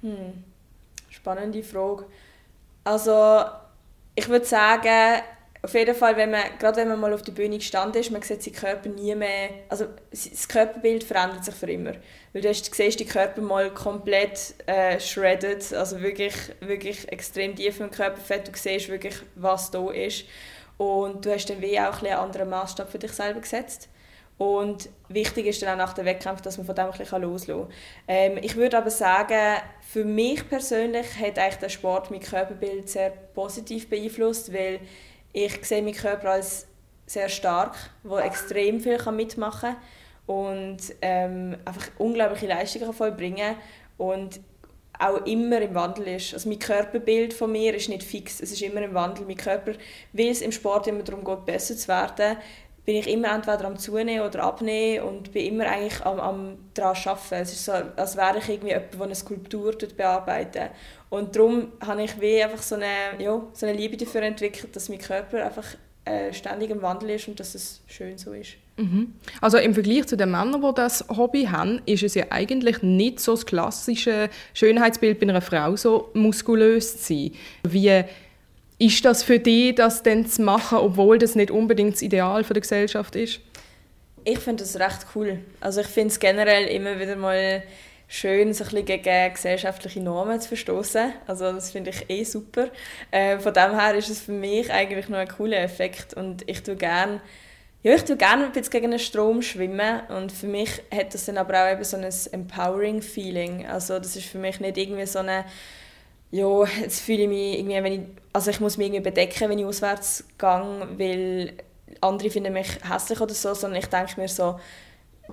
Hm. 0.00 0.44
Spannende 1.10 1.62
Frage. 1.62 2.06
Also 2.84 3.44
ich 4.14 4.28
würde 4.28 4.46
sagen, 4.46 5.22
auf 5.66 5.74
jeden 5.74 5.96
Fall, 5.96 6.16
wenn 6.16 6.30
man, 6.30 6.42
gerade 6.60 6.76
wenn 6.76 6.88
man 6.88 7.00
mal 7.00 7.12
auf 7.12 7.22
der 7.22 7.32
Bühne 7.32 7.58
gestanden 7.58 8.00
ist, 8.00 8.12
man 8.12 8.22
sieht 8.22 8.40
seinen 8.40 8.54
Körper 8.54 8.88
nie 8.88 9.14
mehr, 9.16 9.50
also 9.68 9.86
das 10.10 10.46
Körperbild 10.46 11.02
verändert 11.02 11.44
sich 11.44 11.54
für 11.56 11.68
immer. 11.68 11.92
Weil 12.32 12.42
du, 12.42 12.48
hast, 12.48 12.72
siehst 12.72 13.00
den 13.00 13.08
Körper 13.08 13.40
mal 13.40 13.74
komplett 13.74 14.54
äh, 14.66 15.00
shredded, 15.00 15.74
also 15.74 16.00
wirklich, 16.00 16.34
wirklich 16.60 17.10
extrem 17.10 17.56
tief 17.56 17.80
im 17.80 17.90
Körperfett, 17.90 18.46
du 18.46 18.52
siehst 18.54 18.88
wirklich, 18.88 19.16
was 19.34 19.72
da 19.72 19.90
ist. 19.90 20.24
Und 20.78 21.26
du 21.26 21.32
hast 21.32 21.50
dann 21.50 21.60
wie 21.60 21.80
auch 21.80 22.00
ein 22.00 22.06
einen 22.06 22.18
anderen 22.18 22.48
Maßstab 22.48 22.88
für 22.88 22.98
dich 23.00 23.12
selber 23.12 23.40
gesetzt. 23.40 23.88
Und 24.38 24.90
wichtig 25.08 25.46
ist 25.46 25.62
dann 25.62 25.70
auch 25.70 25.86
nach 25.86 25.94
dem 25.94 26.04
Wettkampf, 26.04 26.42
dass 26.42 26.58
man 26.58 26.66
von 26.66 26.76
dem 26.76 26.86
ein 26.86 26.90
bisschen 26.92 27.22
loslassen 27.22 27.62
kann. 27.62 27.72
Ähm, 28.06 28.38
ich 28.40 28.54
würde 28.54 28.78
aber 28.78 28.90
sagen, 28.90 29.60
für 29.80 30.04
mich 30.04 30.48
persönlich 30.48 31.06
hat 31.18 31.38
eigentlich 31.38 31.56
der 31.56 31.68
Sport 31.70 32.10
mein 32.10 32.20
Körperbild 32.20 32.88
sehr 32.88 33.10
positiv 33.10 33.88
beeinflusst, 33.88 34.52
weil 34.52 34.80
ich 35.36 35.66
sehe 35.66 35.82
meinen 35.82 35.94
Körper 35.94 36.30
als 36.30 36.66
sehr 37.04 37.28
stark, 37.28 37.76
der 38.02 38.24
extrem 38.24 38.80
viel 38.80 38.98
mitmachen 39.12 39.74
kann 39.74 39.76
und 40.26 40.78
ähm, 41.02 41.56
einfach 41.64 41.88
unglaubliche 41.98 42.46
Leistungen 42.46 42.92
vollbringen 42.94 43.54
und 43.98 44.40
auch 44.98 45.26
immer 45.26 45.60
im 45.60 45.74
Wandel 45.74 46.08
ist. 46.08 46.32
Also 46.32 46.48
mein 46.48 46.58
Körperbild 46.58 47.34
von 47.34 47.52
mir 47.52 47.74
ist 47.74 47.90
nicht 47.90 48.02
fix, 48.02 48.40
es 48.40 48.50
ist 48.50 48.62
immer 48.62 48.80
im 48.80 48.94
Wandel. 48.94 49.26
Mein 49.26 49.36
Körper, 49.36 49.72
weil 50.14 50.28
es 50.28 50.40
im 50.40 50.52
Sport 50.52 50.86
immer 50.86 51.02
darum 51.02 51.22
geht, 51.22 51.44
besser 51.44 51.76
zu 51.76 51.88
werden, 51.88 52.38
bin 52.86 52.96
ich 52.96 53.08
immer 53.08 53.34
entweder 53.34 53.64
am 53.64 53.76
Zunehmen 53.76 54.24
oder 54.24 54.44
abnehmen 54.44 55.04
und 55.04 55.32
bin 55.32 55.44
immer 55.44 55.66
eigentlich 55.66 56.00
am, 56.06 56.20
am 56.20 56.58
daran 56.72 56.96
arbeiten. 57.04 57.42
Es 57.42 57.52
ist 57.52 57.64
so, 57.64 57.72
als 57.72 58.16
wäre 58.16 58.38
ich 58.38 58.48
irgendwie 58.48 58.68
jemand, 58.68 58.94
der 58.94 59.02
eine 59.02 59.14
Skulptur 59.14 59.76
bearbeitet. 59.96 60.70
Und 61.10 61.34
darum 61.34 61.72
habe 61.84 62.04
ich 62.04 62.20
wie 62.20 62.42
einfach 62.42 62.62
so 62.62 62.76
eine, 62.76 63.20
ja, 63.22 63.42
so 63.52 63.66
eine 63.66 63.76
Liebe 63.76 63.96
dafür 63.96 64.22
entwickelt, 64.22 64.74
dass 64.74 64.88
mein 64.88 64.98
Körper 64.98 65.44
einfach 65.44 65.66
äh, 66.04 66.32
ständig 66.32 66.70
im 66.70 66.80
Wandel 66.80 67.10
ist 67.10 67.26
und 67.26 67.40
dass 67.40 67.56
es 67.56 67.82
schön 67.88 68.16
so 68.18 68.32
ist. 68.32 68.52
Mhm. 68.76 69.14
Also 69.40 69.58
im 69.58 69.74
Vergleich 69.74 70.06
zu 70.06 70.16
den 70.16 70.30
Männern, 70.30 70.62
die 70.62 70.74
das 70.74 71.04
Hobby 71.08 71.44
haben, 71.44 71.80
ist 71.86 72.04
es 72.04 72.14
ja 72.14 72.26
eigentlich 72.30 72.82
nicht 72.82 73.18
so 73.18 73.32
das 73.32 73.46
klassische 73.46 74.30
Schönheitsbild 74.54 75.18
bei 75.18 75.28
einer 75.28 75.40
Frau, 75.40 75.74
so 75.74 76.10
muskulös 76.14 77.02
zu 77.02 77.14
sein. 77.14 77.32
Wie 77.66 78.04
ist 78.78 79.04
das 79.04 79.22
für 79.22 79.38
dich, 79.38 79.74
das 79.74 80.02
dann 80.02 80.26
zu 80.26 80.42
machen, 80.42 80.78
obwohl 80.78 81.18
das 81.18 81.34
nicht 81.34 81.50
unbedingt 81.50 81.94
das 81.94 82.02
Ideal 82.02 82.42
die 82.42 82.60
Gesellschaft 82.60 83.16
ist? 83.16 83.40
Ich 84.24 84.38
finde 84.38 84.64
das 84.64 84.78
recht 84.78 85.06
cool. 85.14 85.38
Also 85.60 85.80
ich 85.80 85.86
finde 85.86 86.08
es 86.08 86.18
generell 86.18 86.66
immer 86.66 86.98
wieder 86.98 87.16
mal 87.16 87.62
schön, 88.08 88.52
so 88.52 88.64
gegen 88.64 89.32
gesellschaftliche 89.32 90.00
Normen 90.00 90.40
zu 90.40 90.48
verstoßen. 90.48 91.12
Also 91.26 91.52
das 91.52 91.70
finde 91.70 91.90
ich 91.90 92.10
eh 92.10 92.24
super. 92.24 92.68
Äh, 93.10 93.38
von 93.38 93.54
dem 93.54 93.78
her 93.78 93.94
ist 93.94 94.10
es 94.10 94.20
für 94.20 94.32
mich 94.32 94.70
eigentlich 94.72 95.08
noch 95.08 95.18
ein 95.18 95.28
cooler 95.28 95.58
Effekt 95.58 96.14
und 96.14 96.48
ich 96.48 96.62
tue 96.62 96.76
gerne 96.76 97.20
ja, 97.86 97.94
ich 97.94 98.02
tue 98.02 98.16
gerne 98.16 98.46
ein 98.46 98.52
gegen 98.52 98.90
den 98.90 98.98
Strom 98.98 99.42
schwimmen 99.42 100.00
und 100.08 100.32
für 100.32 100.48
mich 100.48 100.82
hat 100.92 101.14
das 101.14 101.26
dann 101.26 101.38
aber 101.38 101.62
auch 101.62 101.72
eben 101.72 101.84
so 101.84 101.96
ein 101.96 102.08
empowering 102.32 103.00
Feeling. 103.00 103.64
Also 103.64 104.00
das 104.00 104.16
ist 104.16 104.26
für 104.26 104.38
mich 104.38 104.58
nicht 104.58 104.76
irgendwie 104.76 105.06
so 105.06 105.20
eine 105.20 105.44
ja, 106.30 106.64
jetzt 106.80 107.00
fühle 107.00 107.22
ich 107.22 107.28
mich 107.28 107.58
irgendwie, 107.58 107.82
wenn 107.82 107.92
ich, 107.92 108.00
also 108.32 108.50
ich 108.50 108.60
muss 108.60 108.76
mich 108.76 108.88
irgendwie 108.88 109.02
bedecken, 109.02 109.48
wenn 109.48 109.58
ich 109.58 109.64
auswärts 109.64 110.24
gehe, 110.38 110.88
weil 110.98 111.52
andere 112.00 112.30
finden 112.30 112.52
mich 112.52 112.68
hässlich 112.88 113.20
oder 113.20 113.34
so, 113.34 113.54
sondern 113.54 113.80
ich 113.80 113.86
denke 113.86 114.20
mir 114.20 114.28
so, 114.28 114.58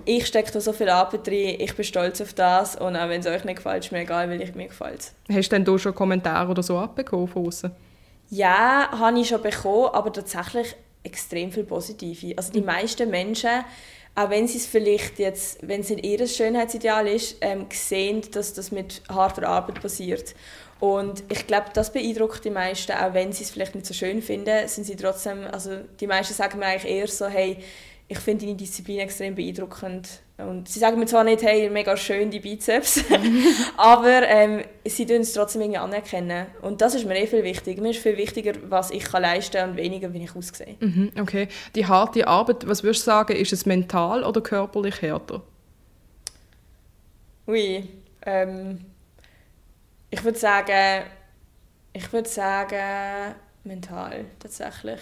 ich 0.05 0.25
stecke 0.25 0.51
da 0.51 0.59
so 0.59 0.73
viel 0.73 0.89
Arbeit 0.89 1.27
drin, 1.27 1.55
ich 1.59 1.75
bin 1.75 1.85
stolz 1.85 2.19
auf 2.21 2.33
das 2.33 2.75
und 2.75 2.95
auch 2.95 3.09
wenn 3.09 3.21
es 3.21 3.27
euch 3.27 3.43
nicht 3.43 3.57
gefällt, 3.57 3.85
ist 3.85 3.91
mir 3.91 4.01
egal, 4.01 4.29
weil 4.29 4.41
ich 4.41 4.55
mir 4.55 4.67
gefällt. 4.67 5.11
Hast 5.31 5.49
du 5.49 5.55
denn 5.55 5.65
da 5.65 5.77
schon 5.77 5.93
Kommentare 5.93 6.49
oder 6.49 6.63
so 6.63 6.77
abbekommen 6.77 7.27
von 7.27 7.47
außen? 7.47 7.71
Ja, 8.29 8.89
habe 8.91 9.19
ich 9.19 9.27
schon 9.27 9.41
bekommen, 9.41 9.89
aber 9.93 10.11
tatsächlich 10.11 10.75
extrem 11.03 11.51
viel 11.51 11.63
Positive. 11.63 12.33
Also 12.37 12.51
die 12.51 12.61
mhm. 12.61 12.67
meisten 12.67 13.09
Menschen, 13.09 13.63
auch 14.15 14.29
wenn 14.29 14.47
sie 14.47 14.57
es 14.57 14.65
vielleicht 14.65 15.19
jetzt, 15.19 15.59
wenn 15.67 15.81
es 15.81 15.89
nicht 15.89 16.05
ihr 16.05 16.25
Schönheitsideal 16.27 17.07
ist, 17.07 17.37
ähm, 17.41 17.67
sehen, 17.71 18.21
dass 18.31 18.53
das 18.53 18.71
mit 18.71 19.01
harter 19.09 19.47
Arbeit 19.47 19.81
passiert. 19.81 20.33
Und 20.83 21.23
ich 21.29 21.47
glaube, 21.47 21.67
das 21.73 21.93
beeindruckt 21.93 22.43
die 22.43 22.49
meisten, 22.49 22.91
auch 22.91 23.13
wenn 23.13 23.31
sie 23.31 23.45
es 23.45 23.51
vielleicht 23.51 23.73
nicht 23.73 23.85
so 23.85 23.93
schön 23.93 24.21
finden, 24.21 24.67
sind 24.67 24.83
sie 24.83 24.97
trotzdem, 24.97 25.47
also 25.49 25.77
die 26.01 26.07
meisten 26.07 26.33
sagen 26.33 26.59
mir 26.59 26.65
eigentlich 26.65 26.91
eher 26.91 27.07
so, 27.07 27.25
hey, 27.25 27.55
ich 28.09 28.19
finde 28.19 28.45
deine 28.45 28.57
Disziplin 28.57 28.99
extrem 28.99 29.33
beeindruckend. 29.33 30.09
Und 30.37 30.67
sie 30.67 30.79
sagen 30.79 30.99
mir 30.99 31.05
zwar 31.05 31.23
nicht, 31.23 31.41
hey, 31.41 31.69
mega 31.69 31.95
schön 31.95 32.29
die 32.31 32.41
Bizeps, 32.41 33.01
aber 33.77 34.27
ähm, 34.27 34.59
sie 34.83 35.05
tun 35.05 35.21
es 35.21 35.31
trotzdem 35.31 35.61
irgendwie 35.61 35.77
anerkennen. 35.77 36.47
Und 36.61 36.81
das 36.81 36.95
ist 36.95 37.05
mir 37.05 37.15
eh 37.15 37.27
viel 37.27 37.45
wichtiger. 37.45 37.81
Mir 37.81 37.91
ist 37.91 37.99
viel 38.01 38.17
wichtiger, 38.17 38.51
was 38.67 38.91
ich 38.91 39.05
kann 39.05 39.21
leisten 39.21 39.55
kann 39.55 39.69
und 39.69 39.77
weniger, 39.77 40.11
wie 40.11 40.25
ich 40.25 40.35
aussehe. 40.35 40.75
Mhm, 40.81 41.13
okay. 41.17 41.47
Die 41.75 41.85
harte 41.85 42.27
Arbeit, 42.27 42.67
was 42.67 42.83
würdest 42.83 43.03
du 43.03 43.11
sagen, 43.11 43.37
ist 43.37 43.53
es 43.53 43.65
mental 43.65 44.25
oder 44.25 44.41
körperlich 44.41 45.01
härter? 45.01 45.43
Ui, 47.47 47.87
ähm, 48.25 48.79
ich 50.13 50.23
würde 50.23 50.37
sagen, 50.37 51.05
ich 51.91 52.13
würde 52.13 52.29
sagen, 52.29 53.35
mental 53.63 54.25
tatsächlich. 54.39 54.99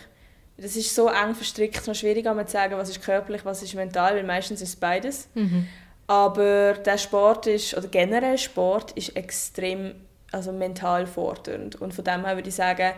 Das 0.55 0.75
ist 0.75 0.95
so 0.95 1.09
eng 1.09 1.35
verstrickt, 1.35 1.85
noch 1.85 1.95
schwierig 1.95 2.23
zu 2.23 2.51
sagen, 2.51 2.77
was 2.77 2.89
ist 2.89 3.01
körperlich, 3.01 3.43
was 3.43 3.61
ist 3.61 3.75
mental, 3.75 4.15
weil 4.15 4.23
meistens 4.23 4.61
ist 4.61 4.69
es 4.69 4.75
beides. 4.77 5.27
Mhm. 5.33 5.67
Aber 6.07 6.73
der 6.73 6.97
Sport 6.97 7.47
ist, 7.47 7.75
oder 7.77 7.87
generell 7.87 8.37
Sport, 8.37 8.91
ist 8.91 9.15
extrem 9.15 9.95
also 10.31 10.53
mental 10.53 11.05
fordernd. 11.07 11.75
Und 11.75 11.93
von 11.93 12.05
dem 12.05 12.25
her 12.25 12.35
würde 12.37 12.47
ich 12.47 12.55
sagen, 12.55 12.93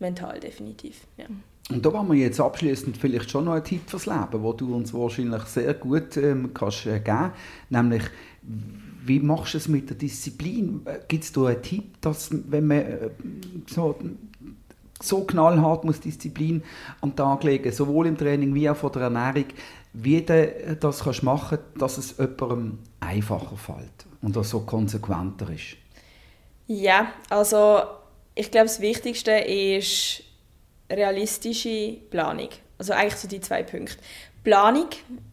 mental 0.00 0.40
definitiv. 0.40 1.06
Ja. 1.16 1.26
Und 1.70 1.86
da 1.86 1.92
wollen 1.94 2.10
wir 2.12 2.18
jetzt 2.18 2.40
abschließend 2.40 2.98
vielleicht 2.98 3.30
schon 3.30 3.46
noch 3.46 3.54
einen 3.54 3.64
Tipp 3.64 3.88
fürs 3.88 4.04
Leben, 4.04 4.42
wo 4.42 4.52
du 4.52 4.74
uns 4.74 4.92
wahrscheinlich 4.92 5.44
sehr 5.44 5.72
gut 5.72 6.18
ähm, 6.18 6.52
kannst 6.52 6.84
äh, 6.84 7.00
geben, 7.00 7.32
nämlich 7.70 8.02
wie 9.06 9.20
machst 9.20 9.54
du 9.54 9.58
es 9.58 9.68
mit 9.68 9.88
der 9.88 9.96
Disziplin? 9.96 10.82
Äh, 10.84 10.98
Gibt 11.08 11.24
es 11.24 11.32
da 11.32 11.46
einen 11.46 11.62
Tipp, 11.62 12.00
dass 12.00 12.30
wenn 12.30 12.66
man 12.66 12.78
äh, 12.78 13.10
so, 13.66 13.96
so 15.00 15.24
knallhart 15.24 15.84
muss 15.84 16.00
Disziplin 16.00 16.62
am 17.00 17.14
Tag 17.14 17.44
legen, 17.44 17.70
sowohl 17.72 18.06
im 18.06 18.16
Training 18.16 18.54
wie 18.54 18.68
auch 18.68 18.76
von 18.76 18.92
der 18.92 19.02
Ernährung, 19.02 19.46
wie 19.92 20.22
du 20.22 20.76
das 20.80 21.04
kannst 21.04 21.22
machen, 21.22 21.58
dass 21.78 21.98
es 21.98 22.16
jemandem 22.18 22.78
einfacher 23.00 23.56
fällt 23.56 24.06
und 24.22 24.34
das 24.34 24.50
so 24.50 24.60
konsequenter 24.60 25.48
ist? 25.50 25.76
Ja, 26.66 27.12
also 27.28 27.82
ich 28.34 28.50
glaube, 28.50 28.66
das 28.66 28.80
Wichtigste 28.80 29.32
ist 29.32 30.22
realistische 30.90 31.98
Planung. 32.10 32.48
Also 32.78 32.92
eigentlich 32.92 33.16
so 33.16 33.28
die 33.28 33.40
zwei 33.40 33.62
Punkte. 33.62 33.96
Planung 34.44 34.88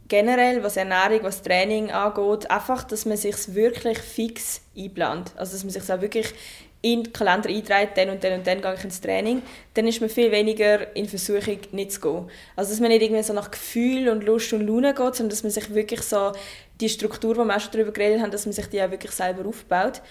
generell, 0.08 0.64
was 0.64 0.76
Ernährung, 0.76 1.24
was 1.24 1.42
Training 1.42 1.92
angeht, 1.92 2.50
einfach, 2.50 2.84
dass 2.84 3.06
man 3.06 3.18
sich 3.18 3.54
wirklich 3.54 3.98
fix 4.00 4.62
einplant. 4.78 5.32
Also 5.38 5.54
dass 5.54 5.64
man 5.64 5.72
sich 5.72 5.92
auch 5.92 6.02
wirklich 6.02 6.34
in 6.82 7.04
den 7.04 7.14
Kalender 7.14 7.50
einträgt, 7.50 7.98
dann 7.98 8.10
und 8.10 8.24
dann 8.24 8.40
und 8.40 8.48
dann 8.48 8.62
gehe 8.62 8.74
ich 8.74 8.84
ins 8.84 9.00
Training, 9.00 9.44
dann 9.76 9.88
ist 9.88 10.02
man 10.02 10.10
viel 10.10 10.32
weniger 10.32 10.96
in 10.96 11.08
Versuchung, 11.08 11.60
nicht 11.72 11.92
zu 11.92 12.02
gehen. 12.02 12.30
Also 12.56 12.72
dass 12.72 12.80
man 12.80 12.90
nicht 12.90 13.04
irgendwie 13.04 13.22
so 13.22 13.34
nach 13.34 13.52
Gefühl 13.52 14.10
und 14.10 14.24
Lust 14.24 14.52
und 14.54 14.66
Laune 14.66 14.94
geht, 14.94 15.16
sondern 15.16 15.30
dass 15.30 15.44
man 15.44 15.52
sich 15.52 15.74
wirklich 15.74 16.02
so 16.02 16.32
die 16.80 16.90
Struktur, 16.90 17.36
die 17.36 17.42
wir 17.42 17.56
auch 17.56 17.60
schon 17.60 17.72
darüber 17.74 17.92
geredet 17.92 18.22
haben, 18.22 18.32
dass 18.32 18.46
man 18.46 18.54
sich 18.54 18.66
die 18.68 18.82
auch 18.82 18.90
wirklich 18.90 19.12
selber 19.12 19.48
aufbaut 19.48 20.02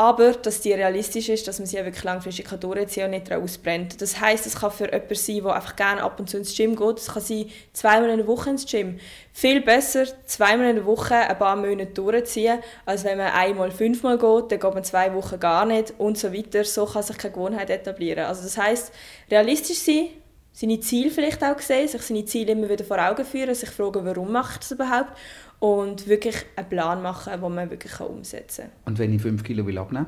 aber 0.00 0.32
dass 0.32 0.62
die 0.62 0.72
realistisch 0.72 1.28
ist, 1.28 1.46
dass 1.46 1.58
man 1.58 1.66
sie 1.66 1.76
wirklich 1.76 2.04
langfristig 2.04 2.48
durchziehen 2.48 3.02
kann 3.02 3.12
und 3.12 3.20
nicht 3.20 3.30
ausbrennt. 3.30 4.00
Das 4.00 4.18
heißt, 4.18 4.46
es 4.46 4.56
kann 4.56 4.70
für 4.70 4.86
jemanden 4.86 5.14
sein, 5.14 5.42
der 5.42 5.54
einfach 5.54 5.76
gerne 5.76 6.02
ab 6.02 6.18
und 6.18 6.30
zu 6.30 6.38
ins 6.38 6.56
Gym 6.56 6.74
geht. 6.74 6.96
Es 6.96 7.08
kann 7.08 7.20
sein, 7.20 7.50
zweimal 7.74 8.08
in 8.08 8.16
der 8.16 8.26
Woche 8.26 8.48
ins 8.48 8.64
Gym. 8.64 8.98
Viel 9.34 9.60
besser, 9.60 10.06
zweimal 10.24 10.70
in 10.70 10.76
der 10.76 10.86
Woche 10.86 11.16
ein 11.16 11.36
paar 11.36 11.54
Monate 11.54 11.92
durchziehen, 11.92 12.60
als 12.86 13.04
wenn 13.04 13.18
man 13.18 13.30
einmal, 13.30 13.70
fünfmal 13.70 14.16
geht, 14.16 14.52
dann 14.52 14.58
geht 14.58 14.74
man 14.74 14.84
zwei 14.84 15.12
Wochen 15.12 15.38
gar 15.38 15.66
nicht 15.66 15.92
und 15.98 16.16
so 16.16 16.32
weiter. 16.32 16.64
So 16.64 16.86
kann 16.86 17.02
sich 17.02 17.18
keine 17.18 17.34
Gewohnheit 17.34 17.68
etablieren. 17.68 18.24
Also 18.24 18.44
das 18.44 18.56
heißt, 18.56 18.92
realistisch 19.30 19.80
sein, 19.80 20.06
seine 20.54 20.80
Ziele 20.80 21.10
vielleicht 21.10 21.44
auch 21.44 21.58
sehen, 21.58 21.88
sich 21.88 22.00
seine 22.00 22.24
Ziele 22.24 22.52
immer 22.52 22.70
wieder 22.70 22.84
vor 22.84 22.98
Augen 22.98 23.26
führen, 23.26 23.54
sich 23.54 23.68
fragen, 23.68 24.06
warum 24.06 24.34
ich 24.34 24.56
das 24.56 24.70
überhaupt 24.70 25.12
und 25.60 26.08
wirklich 26.08 26.36
einen 26.56 26.68
Plan 26.68 27.02
machen, 27.02 27.40
den 27.40 27.54
man 27.54 27.70
wirklich 27.70 28.00
umsetzen 28.00 28.64
kann. 28.64 28.92
Und 28.92 28.98
wenn 28.98 29.14
ich 29.14 29.22
5 29.22 29.44
Kilo 29.44 29.64
will 29.66 29.78
abnehmen 29.78 30.06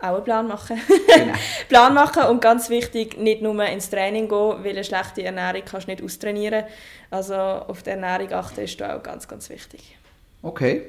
auch 0.00 0.16
einen 0.16 0.24
Plan 0.24 0.48
machen. 0.48 0.80
Genau. 1.14 1.34
Plan 1.68 1.94
machen 1.94 2.24
und 2.24 2.40
ganz 2.40 2.70
wichtig, 2.70 3.18
nicht 3.18 3.42
nur 3.42 3.62
ins 3.66 3.90
Training 3.90 4.28
gehen, 4.28 4.64
weil 4.64 4.70
eine 4.70 4.84
schlechte 4.84 5.22
Ernährung 5.22 5.62
kannst 5.64 5.86
du 5.86 5.92
nicht 5.92 6.02
austrainieren. 6.02 6.64
Also 7.10 7.34
auf 7.34 7.82
die 7.82 7.90
Ernährung 7.90 8.32
achten 8.32 8.62
ist 8.62 8.82
auch 8.82 9.02
ganz, 9.02 9.28
ganz 9.28 9.50
wichtig. 9.50 9.96
Okay, 10.42 10.82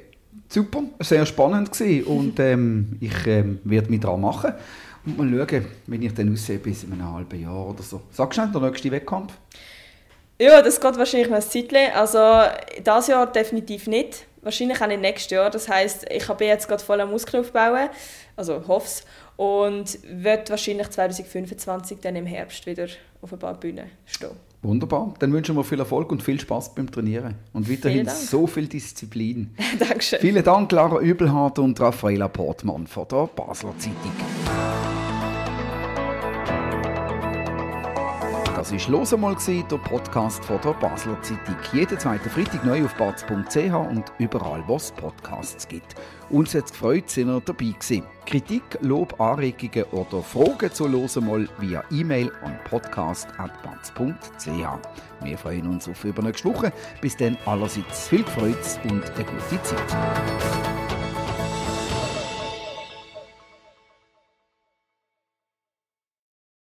super, 0.48 0.84
sehr 1.00 1.26
spannend 1.26 1.72
gewesen. 1.72 2.04
und 2.06 2.40
ähm, 2.40 2.98
ich 3.00 3.28
ähm, 3.28 3.60
werde 3.64 3.90
mich 3.90 4.00
daran 4.00 4.22
machen 4.22 4.54
und 5.06 5.18
mal 5.18 5.48
schauen, 5.48 5.66
wenn 5.88 6.02
ich 6.02 6.14
dann 6.14 6.32
aussehe 6.32 6.60
bis 6.60 6.84
in 6.84 6.94
einem 6.94 7.14
halben 7.14 7.42
Jahr 7.42 7.68
oder 7.68 7.84
so. 7.84 8.02
Sagst 8.12 8.40
du 8.40 8.48
der 8.48 8.62
nächste 8.62 8.92
Wettkampf? 8.92 9.34
Ja, 10.42 10.60
das 10.64 10.82
geht 10.82 10.98
wahrscheinlich 10.98 11.30
noch 11.30 11.38
ein 11.38 11.44
Zeitchen. 11.44 11.94
Also 11.94 12.20
dieses 12.80 13.08
Jahr 13.08 13.32
definitiv 13.32 13.86
nicht. 13.86 14.26
Wahrscheinlich 14.42 14.82
auch 14.82 14.88
nicht 14.88 15.02
nächstes 15.02 15.30
Jahr. 15.30 15.52
Das 15.52 15.70
heisst, 15.70 16.08
ich 16.10 16.28
bin 16.28 16.48
jetzt 16.48 16.68
gerade 16.68 16.84
voll 16.84 17.00
am 17.00 17.12
Muskel 17.12 17.42
aufbauen. 17.42 17.90
Also 18.36 18.68
hoffe 18.68 18.88
es. 18.88 19.06
Und 19.38 20.00
wird 20.04 20.50
wahrscheinlich 20.50 20.90
2025 20.90 22.00
dann 22.02 22.16
im 22.16 22.26
Herbst 22.26 22.66
wieder 22.66 22.88
auf 23.22 23.32
ein 23.32 23.38
paar 23.38 23.54
Bühnen 23.54 23.92
stehen. 24.08 24.32
Wunderbar. 24.64 25.14
Dann 25.20 25.32
wünschen 25.32 25.56
wir 25.56 25.64
viel 25.64 25.80
Erfolg 25.80 26.12
und 26.12 26.24
viel 26.24 26.40
Spaß 26.40 26.74
beim 26.74 26.92
Trainieren. 26.92 27.36
Und 27.54 27.70
weiterhin 27.72 28.10
so 28.10 28.48
viel 28.48 28.68
Disziplin. 28.68 29.56
Dankeschön. 29.80 30.20
Vielen 30.22 30.44
Dank, 30.44 30.72
Lara 30.72 31.00
Übelhardt 31.02 31.60
und 31.60 31.80
Raffaela 31.80 32.28
Portmann 32.28 32.88
von 32.88 33.08
der 33.08 33.28
Basler 33.36 33.78
Zeitung. 33.78 34.12
Das 38.72 38.86
war 38.86 39.00
«Los 39.00 39.14
einmal», 39.14 39.36
der 39.46 39.78
Podcast 39.80 40.46
von 40.46 40.62
der 40.62 40.72
Basler 40.72 41.22
Zeitung. 41.22 41.58
Jeden 41.74 42.00
zweiten 42.00 42.30
Freitag 42.30 42.64
neu 42.64 42.86
auf 42.86 42.96
batz.ch 42.96 43.58
und 43.58 44.06
überall, 44.18 44.64
wo 44.66 44.78
es 44.78 44.94
Podcasts 44.94 45.68
gibt. 45.68 45.96
Uns 46.30 46.56
hat 46.56 46.66
es 46.66 46.72
gefreut, 46.72 47.10
sind 47.10 47.28
ihr 47.28 47.42
dabei 47.42 47.66
gewesen. 47.66 48.04
Kritik, 48.26 48.64
Lob, 48.80 49.20
Anregungen 49.20 49.84
oder 49.92 50.24
Fragen 50.24 50.72
zu 50.72 50.88
«Los 50.88 51.18
einmal» 51.18 51.50
via 51.60 51.84
E-Mail 51.92 52.32
an 52.44 52.58
podcast.batz.ch. 52.64 54.48
Wir 55.26 55.38
freuen 55.38 55.68
uns 55.68 55.90
auf 55.90 56.06
übernächste 56.06 56.48
Woche. 56.48 56.72
Bis 57.02 57.18
dann 57.18 57.38
allerseits 57.46 58.08
viel 58.08 58.24
Freude 58.24 58.56
und 58.86 59.04
eine 59.04 59.26
gute 59.26 59.64
Zeit. 59.64 60.81